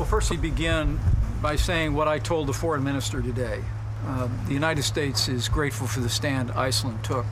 Well, 0.00 0.08
first, 0.08 0.30
we 0.30 0.38
begin 0.38 0.98
by 1.42 1.56
saying 1.56 1.92
what 1.92 2.08
I 2.08 2.18
told 2.18 2.46
the 2.46 2.54
foreign 2.54 2.82
minister 2.82 3.20
today. 3.20 3.62
Uh, 4.06 4.30
the 4.46 4.54
United 4.54 4.82
States 4.82 5.28
is 5.28 5.46
grateful 5.46 5.86
for 5.86 6.00
the 6.00 6.08
stand 6.08 6.50
Iceland 6.52 7.04
took, 7.04 7.26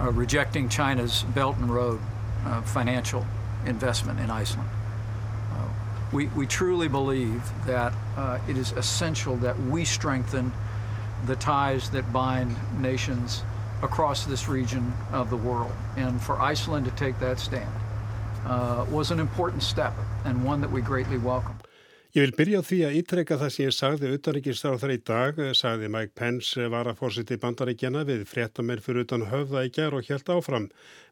uh, 0.00 0.10
rejecting 0.10 0.70
China's 0.70 1.24
Belt 1.34 1.58
and 1.58 1.68
Road 1.68 2.00
uh, 2.46 2.62
financial 2.62 3.26
investment 3.66 4.18
in 4.18 4.30
Iceland. 4.30 4.66
Uh, 5.52 5.68
we, 6.10 6.28
we 6.28 6.46
truly 6.46 6.88
believe 6.88 7.42
that 7.66 7.92
uh, 8.16 8.38
it 8.48 8.56
is 8.56 8.72
essential 8.72 9.36
that 9.36 9.60
we 9.64 9.84
strengthen 9.84 10.54
the 11.26 11.36
ties 11.36 11.90
that 11.90 12.10
bind 12.14 12.56
nations 12.80 13.42
across 13.82 14.24
this 14.24 14.48
region 14.48 14.90
of 15.12 15.28
the 15.28 15.36
world. 15.36 15.72
And 15.98 16.18
for 16.18 16.40
Iceland 16.40 16.86
to 16.86 16.92
take 16.92 17.18
that 17.18 17.38
stand 17.38 17.70
uh, 18.46 18.86
was 18.88 19.10
an 19.10 19.20
important 19.20 19.62
step 19.62 19.92
and 20.24 20.42
one 20.42 20.62
that 20.62 20.72
we 20.72 20.80
greatly 20.80 21.18
welcome. 21.18 21.53
Ég 22.14 22.28
vil 22.28 22.36
byrja 22.38 22.58
á 22.62 22.66
því 22.68 22.76
að 22.86 22.96
ítrekka 23.00 23.36
það 23.40 23.48
sem 23.50 23.64
ég 23.64 23.72
sagði 23.74 24.10
utanrikiðstáð 24.14 24.74
þar 24.78 24.90
í 24.94 24.98
dag, 25.08 25.38
sagði 25.58 25.88
Mike 25.90 26.12
Pence 26.14 26.66
varafórsiti 26.70 27.38
bandaríkjana 27.42 28.04
við 28.06 28.20
fréttamenn 28.30 28.82
fyrir 28.84 29.02
utan 29.02 29.24
höfða 29.32 29.64
í 29.66 29.72
gerð 29.74 29.98
og 29.98 30.10
helt 30.12 30.30
áfram. 30.30 30.68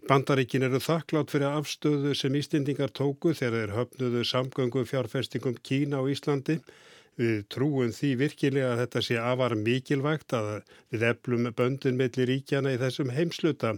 Bandaríkin 0.07 0.63
eru 0.69 0.79
þakklátt 0.85 1.35
fyrir 1.35 1.49
afstöðu 1.49 2.13
sem 2.15 2.39
Íslendingar 2.39 2.95
tóku 2.95 3.33
þegar 3.35 3.57
þeir 3.57 3.75
höfnuðu 3.81 4.23
samgöngu 4.31 4.85
fjárfestingum 4.93 5.59
Kína 5.67 6.05
og 6.05 6.13
Íslandi. 6.15 6.61
Við 7.19 7.43
trúum 7.51 7.91
því 7.99 8.13
virkilega 8.23 8.71
að 8.77 8.85
þetta 8.85 9.05
sé 9.09 9.19
afar 9.19 9.59
mikilvægt 9.59 10.39
að 10.39 10.53
við 10.95 11.09
eflum 11.11 11.51
böndin 11.51 11.99
mellir 11.99 12.31
ríkjana 12.31 12.77
í 12.77 12.83
þessum 12.85 13.11
heimsluta. 13.19 13.75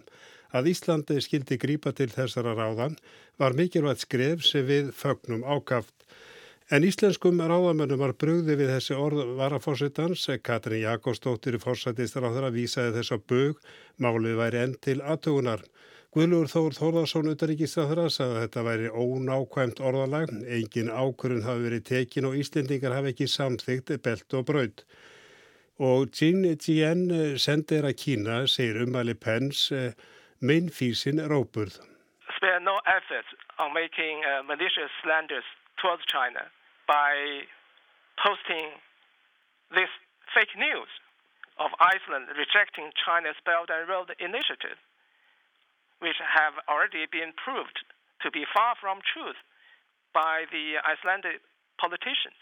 Að 0.53 0.75
Íslandi 0.77 1.25
skildi 1.25 1.57
grípa 1.57 1.97
til 1.97 2.13
þessara 2.13 2.53
ráðan 2.53 3.01
var 3.41 3.57
mikilvægt 3.57 4.05
skref 4.05 4.45
sem 4.45 4.69
við 4.69 4.93
fögnum 4.93 5.49
ákaft. 5.49 5.95
En 6.73 6.81
íslenskum 6.81 7.43
ráðamönnum 7.45 8.01
var 8.01 8.15
brugði 8.17 8.55
við 8.57 8.71
þessi 8.73 8.95
orð 8.97 9.19
varafósitans. 9.37 10.23
Katrin 10.41 10.81
Jakobsdóttir 10.81 11.59
fórsættistar 11.61 12.25
á 12.25 12.33
þeirra 12.33 12.49
vísaði 12.55 12.95
þess 12.95 13.13
að 13.13 13.25
bug 13.29 13.59
málið 14.01 14.39
væri 14.39 14.61
enn 14.63 14.77
til 14.81 15.03
aðtugunar. 15.05 15.61
Guðlur 16.17 16.49
Þór 16.49 16.77
Þórðarsson 16.79 17.29
utaríkistráðra 17.35 18.07
sagði 18.09 18.39
að 18.39 18.45
þetta 18.47 18.63
væri 18.65 18.89
ónákvæmt 18.97 19.83
orðalag. 19.85 20.33
Engin 20.57 20.89
ákurinn 20.89 21.45
hafi 21.45 21.67
verið 21.67 21.83
tekin 21.91 22.29
og 22.31 22.39
Íslendingar 22.41 22.97
hafi 22.97 23.13
ekki 23.13 23.29
samþygt 23.29 23.93
belt 24.07 24.37
og 24.39 24.47
braud. 24.49 24.85
Og 25.85 26.09
Jin 26.17 26.47
Jien 26.55 27.37
sendir 27.37 27.85
að 27.85 27.99
Kína 28.01 28.39
segir 28.49 28.87
umæli 28.87 29.13
Pence 29.13 29.91
minn 30.41 30.73
físin 30.73 31.21
róburð. 31.29 31.77
Spare 32.39 32.63
no 32.65 32.79
efforts 32.89 33.37
on 33.61 33.75
making 33.77 34.25
uh, 34.25 34.41
malicious 34.49 34.95
slanders 35.03 35.45
towards 35.85 36.01
China 36.09 36.49
by 36.89 37.45
posting 38.17 38.81
this 39.69 39.93
fake 40.33 40.57
news 40.57 40.89
of 41.61 41.69
Iceland 41.77 42.33
rejecting 42.33 42.89
China's 42.97 43.37
Belt 43.45 43.69
and 43.69 43.85
Road 43.85 44.09
Initiative, 44.17 44.81
which 46.01 46.17
have 46.25 46.57
already 46.73 47.05
been 47.13 47.37
proved 47.37 47.85
to 48.25 48.33
be 48.33 48.49
far 48.49 48.81
from 48.81 49.05
truth 49.05 49.37
by 50.17 50.49
the 50.49 50.81
Icelandic 50.81 51.45
politicians. 51.77 52.41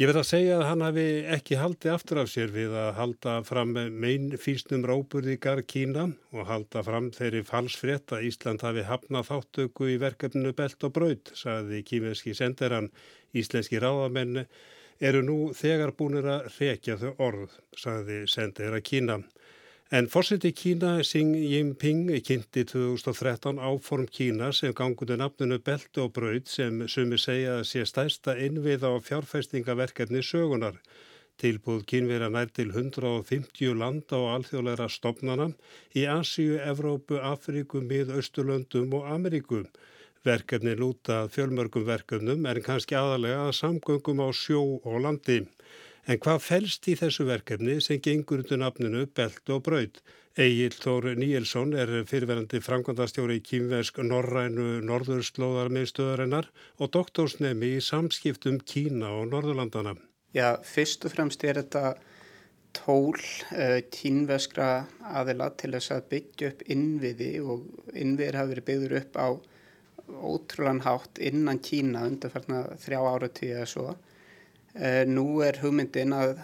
Ég 0.00 0.08
verð 0.08 0.22
að 0.22 0.28
segja 0.30 0.52
að 0.56 0.62
hann 0.64 0.80
hafi 0.80 1.02
ekki 1.28 1.56
haldið 1.60 1.90
aftur 1.92 2.18
af 2.22 2.28
sér 2.32 2.52
við 2.54 2.72
að 2.72 2.94
halda 2.96 3.32
fram 3.44 3.74
mein 4.00 4.30
fýrsnum 4.40 4.86
ráburði 4.88 5.34
gar 5.44 5.60
Kína 5.68 6.06
og 6.32 6.46
halda 6.48 6.80
fram 6.86 7.10
þeirri 7.12 7.42
falsfrétt 7.44 8.14
að 8.16 8.24
Ísland 8.30 8.64
hafi 8.64 8.86
hafnað 8.88 9.28
þáttöku 9.28 9.90
í 9.92 9.98
verkefninu 10.00 10.54
Belt 10.56 10.86
og 10.88 10.94
Braut, 10.96 11.34
saði 11.36 11.82
kímerski 11.84 12.32
senderan. 12.32 12.88
Íslenski 13.36 13.76
ráðamenn 13.84 14.46
eru 15.04 15.20
nú 15.20 15.36
þegar 15.60 15.92
búinir 15.92 16.30
að 16.32 16.48
rekja 16.54 16.96
þau 16.96 17.12
orð, 17.26 17.60
saði 17.76 18.22
sendera 18.24 18.80
Kína. 18.80 19.18
En 19.92 20.06
fórseti 20.06 20.52
Kína 20.54 20.90
Xi 21.02 21.18
Jinping 21.50 22.10
kynnti 22.22 22.62
2013 22.64 23.58
áform 23.58 24.06
Kína 24.06 24.52
sem 24.52 24.70
gangundi 24.72 25.16
nafnunu 25.18 25.58
Beltu 25.58 26.04
og 26.04 26.12
Braud 26.14 26.46
sem 26.46 26.84
sumi 26.86 27.18
segja 27.18 27.56
að 27.56 27.64
sé 27.70 27.82
stærsta 27.90 28.36
innviða 28.38 28.92
á 28.94 29.02
fjárfestingaverkefni 29.08 30.22
sögunar. 30.22 30.78
Tilbúð 31.42 31.82
kynvera 31.90 32.30
nær 32.30 32.54
til 32.54 32.70
150 32.70 33.74
landa 33.82 34.14
og 34.22 34.30
alþjóðleira 34.36 34.86
stopnana 34.86 35.50
í 35.98 36.06
Asíu, 36.06 36.60
Evrópu, 36.62 37.18
Afríku, 37.18 37.82
Mið-Östurlöndum 37.82 38.94
og 38.94 39.10
Ameríku. 39.10 39.64
Verkefni 40.22 40.76
lúta 40.78 41.24
fjölmörgum 41.34 41.90
verkefnum 41.90 42.46
en 42.46 42.62
kannski 42.62 42.94
aðalega 42.94 43.48
að 43.48 43.56
samgöngum 43.64 44.22
á 44.22 44.30
sjó 44.30 44.62
og 44.84 45.02
landi. 45.02 45.40
En 46.08 46.16
hvað 46.16 46.40
fælst 46.40 46.88
í 46.88 46.94
þessu 46.96 47.26
verkefni 47.28 47.76
sem 47.84 48.00
gengur 48.00 48.40
undir 48.40 48.60
nafninu 48.60 49.04
Belt 49.16 49.52
og 49.52 49.64
Braud? 49.66 50.00
Egil 50.40 50.72
Þór 50.72 51.10
Níelsson 51.18 51.74
er 51.76 51.90
fyrirverandi 52.08 52.60
framkvæmdastjóri 52.64 53.40
í 53.40 53.42
kýmvesk 53.44 53.98
Norrænu 54.06 54.78
Norðurslóðarmiðstöðarinnar 54.88 56.48
og 56.78 56.92
doktorsnemi 56.96 57.74
í 57.76 57.82
samskiptum 57.84 58.60
Kína 58.64 59.10
og 59.18 59.28
Norðurlandana. 59.34 59.96
Já, 60.32 60.54
fyrst 60.64 61.04
og 61.04 61.12
fremst 61.16 61.44
er 61.44 61.60
þetta 61.60 61.96
tól 62.72 63.18
uh, 63.18 63.80
kínveskra 63.92 64.86
aðila 65.10 65.50
til 65.58 65.74
þess 65.74 65.92
að 65.98 66.06
byggja 66.14 66.52
upp 66.54 66.62
innviði 66.70 67.32
og 67.42 67.66
innviðir 67.92 68.38
hafi 68.38 68.54
verið 68.54 68.70
byggður 68.70 69.00
upp 69.02 69.18
á 69.20 69.28
ótrúlan 70.30 70.84
hátt 70.86 71.20
innan 71.20 71.60
Kína 71.60 72.06
undanfarnar 72.06 72.78
þrjá 72.80 73.02
áratíu 73.02 73.58
eða 73.58 73.68
svo 73.74 73.90
Eh, 73.90 74.06
nú 75.10 75.40
er 75.42 75.58
hugmyndin 75.62 76.14
að 76.14 76.36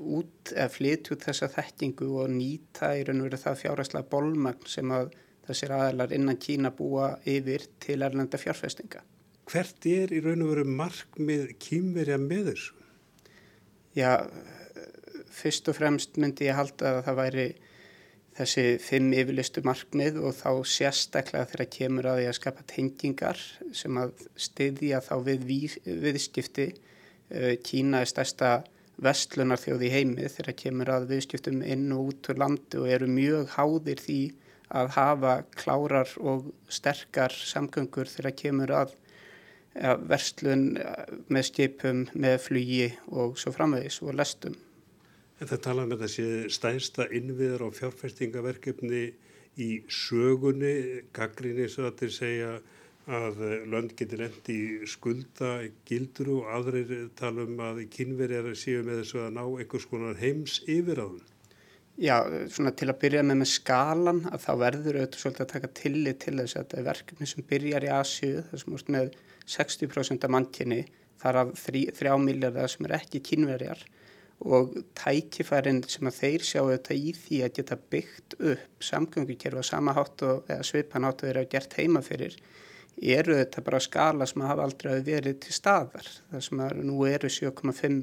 út 0.00 0.52
eða 0.54 0.68
flytja 0.72 1.14
út 1.14 1.24
þessa 1.28 1.48
þekkingu 1.52 2.08
og 2.22 2.32
nýta 2.32 2.92
í 2.98 3.04
raun 3.06 3.22
og 3.22 3.28
veru 3.28 3.40
það 3.40 3.60
fjárhæslega 3.62 4.10
bólmagn 4.12 4.68
sem 4.70 4.92
að 4.94 5.12
þessir 5.48 5.74
aðalar 5.76 6.14
innan 6.16 6.38
Kína 6.40 6.72
búa 6.74 7.14
yfir 7.28 7.66
til 7.82 8.00
erlenda 8.02 8.38
fjárfestinga. 8.40 9.02
Hvert 9.50 9.86
er 9.88 10.12
í 10.14 10.20
raun 10.24 10.44
og 10.44 10.52
veru 10.54 10.66
markmið 10.68 11.54
kýmverja 11.62 12.20
með 12.22 12.52
þessu? 12.52 12.76
Já, 13.98 14.12
fyrst 15.34 15.68
og 15.70 15.76
fremst 15.80 16.20
myndi 16.20 16.46
ég 16.46 16.58
halda 16.58 16.96
að 16.98 17.02
það 17.08 17.20
væri 17.20 17.48
þessi 18.38 18.66
fimm 18.80 19.10
yfirlistu 19.12 19.64
markmið 19.66 20.20
og 20.22 20.36
þá 20.38 20.50
sérstaklega 20.70 21.48
þegar 21.50 21.72
kemur 21.74 22.08
að 22.12 22.20
því 22.20 22.28
að 22.30 22.38
skapa 22.38 22.68
tengingar 22.70 23.42
sem 23.74 23.98
að 23.98 24.28
styðja 24.38 25.02
þá 25.08 25.16
við 25.26 25.48
viðskipti 25.84 26.70
Eh, 26.70 26.89
Kína 27.64 28.02
er 28.02 28.10
stærsta 28.10 28.52
vestlunar 29.00 29.60
þjóð 29.60 29.86
í 29.86 29.90
heimi 29.94 30.28
þegar 30.28 30.56
kemur 30.58 30.92
að 30.92 31.08
viðskiptum 31.14 31.60
inn 31.64 31.88
og 31.94 32.10
út 32.10 32.30
úr 32.32 32.40
landu 32.42 32.82
og 32.82 32.90
eru 32.92 33.08
mjög 33.08 33.54
háðir 33.54 34.02
því 34.02 34.20
að 34.80 34.90
hafa 34.94 35.34
klárar 35.58 36.10
og 36.20 36.50
sterkar 36.70 37.34
samgöngur 37.34 38.10
þegar 38.10 38.36
kemur 38.38 38.74
að 38.82 38.96
verslun 40.10 40.76
eh, 40.76 41.14
með 41.30 41.46
skipum, 41.50 42.04
með 42.14 42.38
flugi 42.46 42.90
og 43.10 43.38
svo 43.38 43.52
framvegis 43.54 44.00
og 44.02 44.16
lestum. 44.18 44.56
En 45.40 45.48
það 45.48 45.62
tala 45.64 45.86
með 45.86 45.96
um 45.96 46.02
þessi 46.04 46.26
stærsta 46.52 47.06
innviðar 47.16 47.64
og 47.68 47.76
fjárfestingaverkefni 47.78 49.04
í 49.60 49.70
sögunni, 49.88 51.06
gaggrinni 51.16 51.68
svo 51.70 51.88
að 51.88 52.02
þeir 52.02 52.14
segja 52.16 52.50
að 53.10 53.42
eh, 53.46 53.66
lönd 53.70 53.96
getur 53.98 54.22
endi 54.28 54.58
skulda 54.88 55.56
gildur 55.88 56.30
og 56.36 56.52
aðrir 56.56 57.10
tala 57.18 57.44
um 57.48 57.58
að 57.66 57.82
kynverjar 57.94 58.52
séu 58.58 58.84
með 58.86 59.02
þessu 59.02 59.24
að 59.24 59.34
ná 59.36 59.42
einhvers 59.44 59.88
konar 59.90 60.18
heims 60.20 60.60
yfir 60.70 61.02
á 61.02 61.06
þun. 61.08 61.26
Já, 62.00 62.16
svona 62.48 62.72
til 62.72 62.88
að 62.88 63.00
byrja 63.02 63.22
með 63.26 63.42
með 63.42 63.50
skalan 63.50 64.22
að 64.30 64.44
þá 64.46 64.52
verður 64.62 64.98
auðvitað 65.00 65.22
svolítið 65.22 65.44
að 65.44 65.52
taka 65.54 65.72
tillit 65.80 66.20
til 66.22 66.36
þess 66.38 66.56
að 66.56 66.62
þetta 66.62 66.78
er 66.78 66.86
verkefni 66.86 67.28
sem 67.28 67.46
byrjar 67.50 67.86
í 67.86 67.90
Asju 67.92 68.44
þessum 68.52 68.76
úrst 68.78 68.92
með 68.94 69.10
60% 69.50 70.26
af 70.26 70.32
mannkynni 70.32 70.80
þar 71.20 71.40
af 71.42 71.50
3 71.66 72.14
miljardar 72.22 72.72
sem 72.72 72.86
er 72.88 72.96
ekki 72.96 73.20
kynverjar 73.26 73.82
og 74.40 74.72
tækifærin 74.96 75.82
sem 75.84 76.08
að 76.08 76.16
þeir 76.22 76.46
sjá 76.48 76.60
þetta 76.70 76.96
í 76.96 77.12
því 77.18 77.42
að 77.44 77.54
geta 77.58 77.76
byggt 77.92 78.36
upp 78.38 78.86
samgöngukerfa 78.88 79.64
sama 79.66 79.92
hátt 79.98 80.24
og 80.24 80.48
svipan 80.64 81.04
hátt 81.04 81.24
að 81.24 81.32
vera 81.34 81.48
gert 81.52 81.76
heima 81.76 82.00
fyrir 82.04 82.38
eru 83.00 83.36
þetta 83.38 83.64
bara 83.66 83.80
skala 83.82 84.26
sem 84.28 84.42
hafa 84.44 84.64
aldrei 84.66 85.00
verið 85.06 85.38
til 85.44 85.54
staðar. 85.56 86.08
Það 86.30 86.46
sem 86.46 86.64
að 86.64 86.82
nú 86.88 87.04
eru 87.08 87.30
7,5 87.32 88.00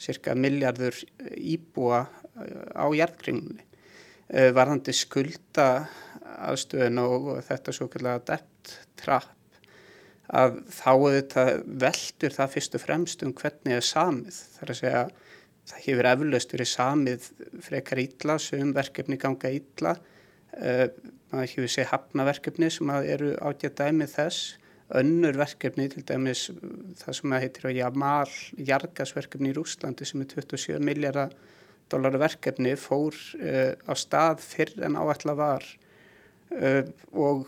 cirka 0.00 0.34
miljardur 0.34 0.96
íbúa 1.36 2.04
eh, 2.06 2.70
á 2.76 2.86
jarðkringunni. 2.96 3.66
Eh, 4.30 4.50
varðandi 4.56 4.94
skulda 4.96 5.68
aðstöðun 6.40 7.02
og 7.02 7.30
þetta 7.48 7.74
svo 7.74 7.90
kallega 7.92 8.22
debt 8.32 8.76
trap 9.00 9.36
að 10.30 10.60
þá 10.70 10.92
þetta 11.10 11.44
veldur 11.82 12.34
það 12.36 12.52
fyrst 12.54 12.76
og 12.78 12.82
fremst 12.84 13.24
um 13.26 13.34
hvernig 13.34 13.74
það 13.74 13.80
er 13.80 13.88
samið. 13.88 14.38
Það 14.54 14.62
er 14.62 14.72
að 14.72 14.80
segja 14.80 15.02
það 15.70 15.82
hefur 15.86 16.08
eflaust 16.12 16.54
verið 16.54 16.70
samið 16.70 17.26
frekar 17.66 18.02
ítla, 18.02 18.38
sem 18.38 18.72
verkefni 18.74 19.18
ganga 19.20 19.50
ítla 19.54 19.96
maður 20.58 21.52
hefur 21.52 21.70
séð 21.70 21.92
hafnaverkefni 21.92 22.70
sem 22.74 22.90
eru 22.98 23.34
ágætt 23.38 23.78
dæmið 23.78 24.14
þess 24.16 24.56
önnur 24.98 25.38
verkefni, 25.38 25.88
til 25.90 26.02
dæmis 26.06 26.48
það 26.98 27.16
sem 27.18 27.34
að 27.34 27.44
heitir 27.44 27.68
á 27.70 27.78
Jamal 27.78 28.30
jargasverkefni 28.58 29.52
í 29.52 29.56
Rúslandi 29.56 30.06
sem 30.08 30.22
er 30.24 30.30
27 30.32 30.80
miljardar 30.82 31.34
dólar 31.90 32.18
verkefni 32.22 32.74
fór 32.78 33.14
uh, 33.38 33.74
á 33.86 33.92
stað 33.98 34.42
fyrr 34.42 34.86
en 34.86 34.98
áætla 34.98 35.36
var 35.38 35.66
uh, 36.58 36.82
og 37.14 37.46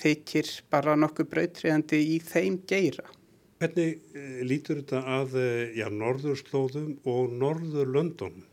þykir 0.00 0.52
bara 0.70 0.96
nokkuð 0.98 1.30
brautriðandi 1.32 2.02
í 2.14 2.20
þeim 2.22 2.60
geira. 2.70 3.06
Hvernig 3.60 4.14
lítur 4.48 4.78
þetta 4.80 5.02
að 5.18 5.34
já, 5.76 5.84
norðurslóðum 5.92 6.94
og 7.10 7.34
norðurlöndunum? 7.42 8.46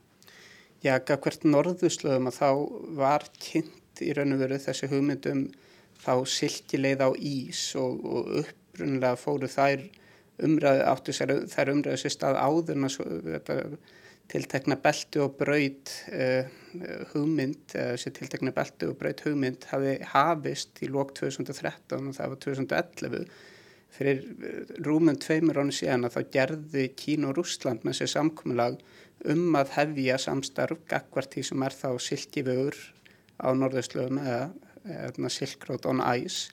Já, 0.86 0.94
hvert 1.02 1.46
norðurslóðum 1.48 2.30
að 2.30 2.38
þá 2.38 2.50
var 3.00 3.24
kynnt 3.42 4.02
í 4.06 4.12
raun 4.14 4.36
og 4.36 4.44
veru 4.44 4.60
þessi 4.62 4.90
hugmyndum 4.92 5.48
þá 6.04 6.14
silkileið 6.30 7.02
á 7.02 7.10
ís 7.18 7.62
og, 7.80 8.04
og 8.06 8.34
upprunlega 8.44 9.18
fóru 9.18 9.50
þær 9.50 9.88
umræðu 10.46 10.84
áttu 10.86 11.16
sér, 11.18 11.34
þær 11.50 11.74
umræðu 11.74 12.02
sér 12.04 12.14
stað 12.14 12.38
áðurna 12.44 12.92
tiltekna 14.28 14.76
beltu 14.84 15.24
og 15.24 15.38
braut 15.40 15.92
uh, 16.12 16.50
hugmynd, 17.14 17.72
þessi 17.74 18.12
tiltekna 18.14 18.52
beltu 18.54 18.92
og 18.92 18.98
braut 19.00 19.24
hugmynd 19.26 19.66
hafi 19.72 19.98
hafist 20.12 20.82
í 20.84 20.92
lók 20.92 21.16
2013 21.18 22.12
og 22.12 22.18
það 22.18 22.34
var 22.34 22.42
2011 22.46 23.30
fyrir 23.98 24.20
eh, 24.20 24.74
rúmum 24.84 25.16
tveimur 25.16 25.62
áni 25.62 25.74
síðan 25.74 26.08
að 26.08 26.18
þá 26.18 26.34
gerði 26.34 26.88
Kín 27.00 27.26
og 27.28 27.38
Rúsland 27.38 27.86
með 27.88 28.02
sér 28.02 28.12
samkominlag 28.18 28.76
um 29.26 29.58
að 29.58 29.74
hefja 29.78 30.20
samstarf 30.22 30.84
gagvart 30.90 31.34
því 31.34 31.44
sem 31.50 31.66
er 31.66 31.76
þá 31.76 31.90
silkifögur 32.04 32.78
á 33.42 33.48
norðurslöfum 33.54 34.22
eða 34.22 34.46
Hérna, 34.88 35.30
Silk 35.30 35.66
Road 35.68 35.86
on 35.86 36.02
Ice. 36.16 36.52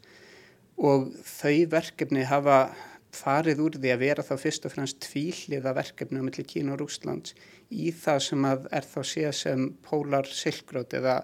Og 0.76 1.12
þau 1.22 1.68
verkefni 1.70 2.24
hafa 2.26 2.74
farið 3.14 3.60
úr 3.62 3.76
því 3.78 3.92
að 3.94 4.02
vera 4.02 4.24
þá 4.26 4.34
fyrst 4.42 4.64
og 4.66 4.74
fremst 4.74 4.98
tvíliða 5.04 5.74
verkefni 5.76 6.18
á 6.18 6.26
milli 6.26 6.44
Kína 6.50 6.74
og 6.74 6.80
Rúslands 6.82 7.36
í 7.70 7.92
það 7.94 8.20
sem 8.26 8.46
að 8.48 8.66
er 8.74 8.88
þá 8.90 9.00
séð 9.06 9.32
sem 9.38 9.68
Polar 9.86 10.26
Silk 10.26 10.74
Road 10.74 10.96
eða 10.98 11.20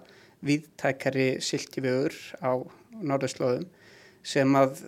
viðtækari 0.47 1.27
silkivögur 1.43 2.15
á 2.39 2.63
norðurslóðum 2.95 3.67
sem 4.23 4.55
að 4.55 4.79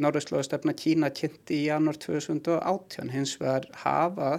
norðurslóðastefna 0.00 0.74
Kína 0.74 1.12
kynnti 1.14 1.60
í 1.60 1.68
janúar 1.68 2.00
2018 2.02 3.12
hins 3.12 3.36
vegar 3.38 3.68
hafa 3.84 4.32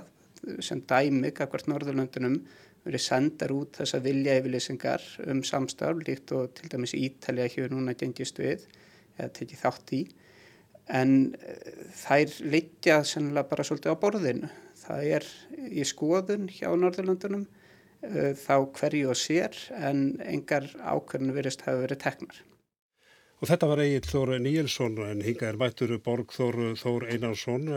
sem 0.63 0.81
dæmi 0.89 1.31
akkvært 1.31 1.69
Norðurlöndunum 1.71 2.39
verið 2.83 3.03
sendar 3.05 3.53
út 3.55 3.79
þessa 3.79 4.01
vilja 4.03 4.35
yfirleysingar 4.39 5.03
um 5.31 5.43
samstafl 5.47 6.03
líkt 6.03 6.33
og 6.35 6.51
til 6.57 6.71
dæmis 6.71 6.95
Ítalja 6.97 7.47
hefur 7.47 7.71
núna 7.71 7.95
gengist 7.95 8.41
við 8.41 8.65
eða 9.17 9.31
tekið 9.37 9.63
þátt 9.63 9.95
í 9.95 10.03
en 10.91 11.33
eh, 11.39 11.73
þær 11.95 12.37
litja 12.51 13.01
sennilega 13.07 13.47
bara 13.49 13.65
svolítið 13.67 13.95
á 13.95 14.01
borðinu. 14.01 14.49
Það 14.83 15.11
er 15.17 15.27
í 15.71 15.85
skoðun 15.87 16.49
hjá 16.51 16.67
Norðurlandunum 16.75 17.45
eh, 18.03 18.33
þá 18.35 18.67
hverju 18.75 19.13
og 19.13 19.19
sér 19.19 19.55
en 19.79 20.19
engar 20.27 20.67
ákveðinu 20.81 21.37
verist 21.37 21.63
hafa 21.67 21.85
verið 21.85 22.03
teknar. 22.03 22.41
Og 23.39 23.49
þetta 23.51 23.67
var 23.67 23.81
Egil 23.83 24.07
Þór 24.07 24.37
Níelsson 24.39 24.99
en 25.03 25.23
hinga 25.23 25.49
er 25.49 25.59
mættur 25.59 25.95
Borg 26.03 26.31
Þór, 26.35 26.75
Þór 26.79 27.09
Einarsson 27.11 27.67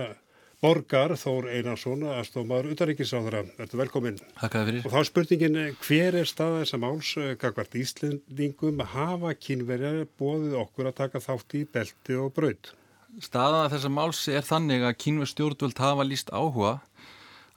Borgar 0.65 1.13
Þór 1.21 1.51
Einarsson, 1.53 2.01
aðstofmaður 2.09 2.71
utaríkisáðara. 2.73 3.43
Verður 3.59 3.81
velkominn. 3.83 4.17
Hakkaði 4.41 4.71
fyrir. 4.71 4.87
Og 4.89 4.95
þá 4.95 5.11
spurningin, 5.11 5.59
hver 5.85 6.17
er 6.23 6.31
staða 6.31 6.63
þess 6.63 6.77
að 6.79 6.83
máls, 6.87 7.11
kakvart 7.43 7.77
Íslendingum, 7.77 8.81
hafa 8.95 9.35
kynverjar 9.37 10.07
bóðið 10.17 10.57
okkur 10.63 10.89
að 10.89 10.97
taka 11.03 11.21
þátt 11.21 11.59
í 11.61 11.63
belti 11.77 12.17
og 12.17 12.33
braud? 12.39 12.73
Staða 13.21 13.67
þess 13.75 13.89
að 13.89 13.95
máls 13.99 14.23
er 14.33 14.49
þannig 14.49 14.87
að 14.89 14.97
kynver 15.05 15.29
stjórnvöld 15.29 15.85
hafa 15.85 16.09
líst 16.09 16.33
áhuga 16.33 16.79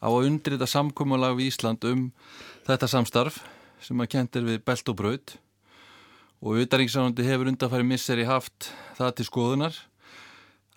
á 0.03 0.07
að 0.11 0.27
undrita 0.27 0.67
samkómulag 0.67 1.39
við 1.39 1.53
Ísland 1.53 1.87
um 1.87 2.05
þetta 2.67 2.87
samstarf 2.91 3.39
sem 3.83 3.99
að 3.99 4.11
kentir 4.11 4.43
við 4.47 4.59
belt 4.67 4.91
og 4.91 4.99
braud 4.99 5.35
og 6.39 6.59
utaríkisáðandi 6.63 7.27
hefur 7.27 7.51
undanfæri 7.51 7.87
misseri 7.87 8.27
haft 8.27 8.71
það 8.99 9.15
til 9.17 9.27
skoðunar 9.27 9.79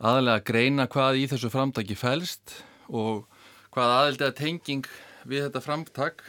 aðalega 0.03 0.43
greina 0.43 0.89
hvað 0.91 1.21
í 1.21 1.27
þessu 1.31 1.49
framtaki 1.53 1.95
fælst 1.95 2.57
og 2.91 3.29
hvað 3.71 3.93
aðeldiða 4.01 4.35
tenging 4.35 4.89
við 5.23 5.45
þetta 5.45 5.63
framtak 5.63 6.25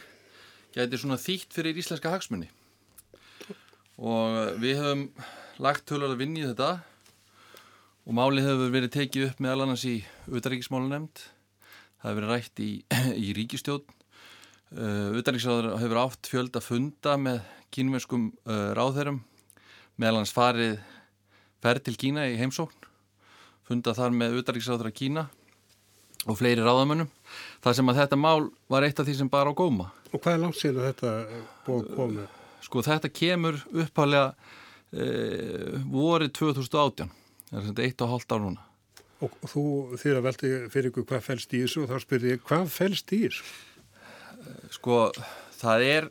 gæti 0.76 1.00
svona 1.00 1.18
þýtt 1.18 1.56
fyrir 1.56 1.80
íslenska 1.82 2.12
hagsmunni 2.12 2.46
og 3.98 4.60
við 4.62 4.78
höfum 4.78 5.02
lagt 5.62 5.88
tölulega 5.90 6.20
vinn 6.22 6.38
í 6.38 6.46
þetta 6.46 6.70
og 8.04 8.14
málið 8.14 8.46
hefur 8.46 8.72
verið 8.76 8.94
tekið 8.94 9.26
upp 9.32 9.42
með 9.42 9.56
alannans 9.56 9.88
í 9.90 9.96
utaríkismálunemnd 10.30 11.24
það 11.24 12.06
hefur 12.06 12.20
verið 12.20 12.32
rætt 12.36 12.62
í, 12.62 12.70
í 13.26 13.34
ríkistjón 13.40 13.82
uh, 13.82 15.10
utaríkisráður 15.18 15.70
hefur 15.82 16.02
átt 16.04 16.30
fjölda 16.30 16.62
funda 16.62 17.18
með 17.18 17.42
kínverskum 17.74 18.30
uh, 18.46 18.70
ráðherrum 18.78 19.24
með 19.98 20.12
alannans 20.12 20.34
farið 20.38 20.78
ferð 21.58 21.88
til 21.88 21.98
Kína 21.98 22.30
í 22.30 22.38
heimsókn 22.38 22.93
funda 23.68 23.94
þar 23.96 24.14
með 24.14 24.38
utaríksáður 24.40 24.90
að 24.90 24.96
Kína 24.98 25.24
og 26.24 26.38
fleiri 26.38 26.64
ráðamönnum 26.64 27.10
þar 27.64 27.76
sem 27.78 27.90
að 27.90 28.00
þetta 28.02 28.18
mál 28.20 28.48
var 28.72 28.86
eitt 28.86 29.00
af 29.00 29.08
því 29.08 29.16
sem 29.18 29.30
bara 29.32 29.52
á 29.52 29.54
góma. 29.56 29.90
Og 30.12 30.20
hvað 30.20 30.36
er 30.36 30.42
langt 30.44 30.60
síðan 30.60 30.88
þetta 30.88 31.12
búið 31.66 31.90
komið? 31.98 32.38
Sko 32.64 32.84
þetta 32.84 33.10
kemur 33.12 33.60
upphálega 33.72 34.32
e, 34.92 35.08
vorið 35.92 36.32
2018 36.40 37.12
það 37.50 37.60
er 37.60 37.66
svona 37.68 37.86
eitt 37.88 38.04
og 38.04 38.14
hálft 38.14 38.34
ár 38.34 38.42
núna. 38.44 38.66
Og 39.24 39.36
þú 39.48 39.64
þýr 40.00 40.18
að 40.18 40.26
velti 40.26 40.50
fyrir 40.72 40.90
ykkur 40.90 41.06
hvað 41.08 41.24
fælst 41.28 41.54
í 41.54 41.62
þessu 41.64 41.84
og 41.84 41.92
þá 41.92 41.96
spyrir 42.02 42.34
ég 42.34 42.44
hvað 42.44 42.66
fælst 42.72 43.14
í 43.14 43.22
þessu? 43.24 43.46
Sko 44.74 44.98
það 45.60 45.86
er 45.88 46.10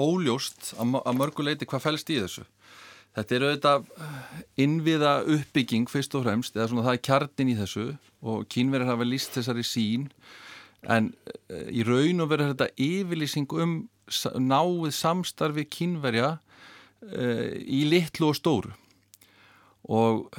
óljóst 0.00 0.72
að 0.80 1.18
mörguleiti 1.18 1.68
hvað 1.68 1.88
fælst 1.88 2.12
í 2.12 2.20
þessu 2.22 2.46
Þetta 3.16 3.34
er 3.36 3.46
auðvitað 3.46 3.88
innviða 4.62 5.14
uppbygging 5.34 5.88
fyrst 5.90 6.14
og 6.14 6.26
fremst, 6.26 6.54
eða 6.56 6.68
svona 6.70 6.86
það 6.86 6.96
er 6.96 7.04
kjartin 7.08 7.50
í 7.50 7.56
þessu 7.58 7.86
og 8.20 8.44
kínverðar 8.52 8.92
hafa 8.92 9.08
líst 9.08 9.34
þessari 9.34 9.64
sín 9.66 10.10
en 10.88 11.10
eh, 11.50 11.66
í 11.74 11.84
raun 11.84 12.22
og 12.22 12.30
verður 12.30 12.54
þetta 12.54 12.70
yfirlýsing 12.80 13.50
um 13.60 13.80
náið 14.10 14.94
samstarfi 14.96 15.66
kínverja 15.70 16.30
uh, 16.34 17.50
í 17.62 17.84
litlu 17.86 18.30
og 18.30 18.38
stóru 18.38 18.72
og 19.86 20.34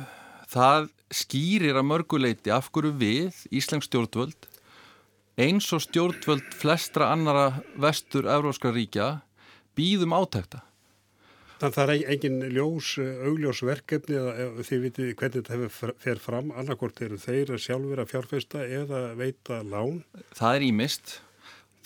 það 0.52 0.90
skýrir 1.12 1.80
að 1.80 1.88
mörguleiti 1.90 2.52
af 2.54 2.70
hverju 2.72 2.94
við, 3.00 3.36
Íslensk 3.52 3.90
stjórnvöld, 3.90 4.48
eins 5.40 5.68
og 5.76 5.84
stjórnvöld 5.84 6.54
flestra 6.56 7.10
annara 7.12 7.64
vestur-euróskra 7.80 8.72
ríkja 8.76 9.10
býðum 9.76 10.16
átækta. 10.16 10.62
Þannig 11.62 11.76
að 11.76 11.76
það 11.78 11.92
er 11.94 12.12
engin 12.16 12.38
ljós, 12.56 12.88
augljós 13.30 13.60
verkefni 13.62 14.16
eða 14.18 14.64
þið 14.66 14.80
vitið 14.82 15.10
hvernig 15.20 15.36
þetta 15.36 15.58
hefur 15.60 15.92
fer 16.02 16.22
fram, 16.24 16.48
annarkort 16.58 17.02
eru 17.06 17.20
þeir 17.22 17.52
sjálfur 17.62 18.02
að 18.02 18.10
fjárfesta 18.10 18.64
eða 18.66 19.02
veita 19.20 19.60
lán? 19.62 20.00
Það 20.34 20.56
er 20.58 20.66
ímist. 20.66 21.14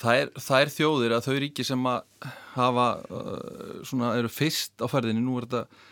Það 0.00 0.22
er, 0.22 0.32
það 0.46 0.62
er 0.62 0.72
þjóðir 0.72 1.16
að 1.16 1.26
þau 1.26 1.36
ríki 1.44 1.66
sem 1.68 1.90
að 1.90 2.30
hafa, 2.54 2.86
uh, 3.18 3.84
svona, 3.88 4.14
eru 4.16 4.32
fyrst 4.32 4.80
á 4.80 4.88
ferðinni, 4.88 5.24
nú 5.24 5.36
er 5.36 5.48
þetta, 5.50 5.84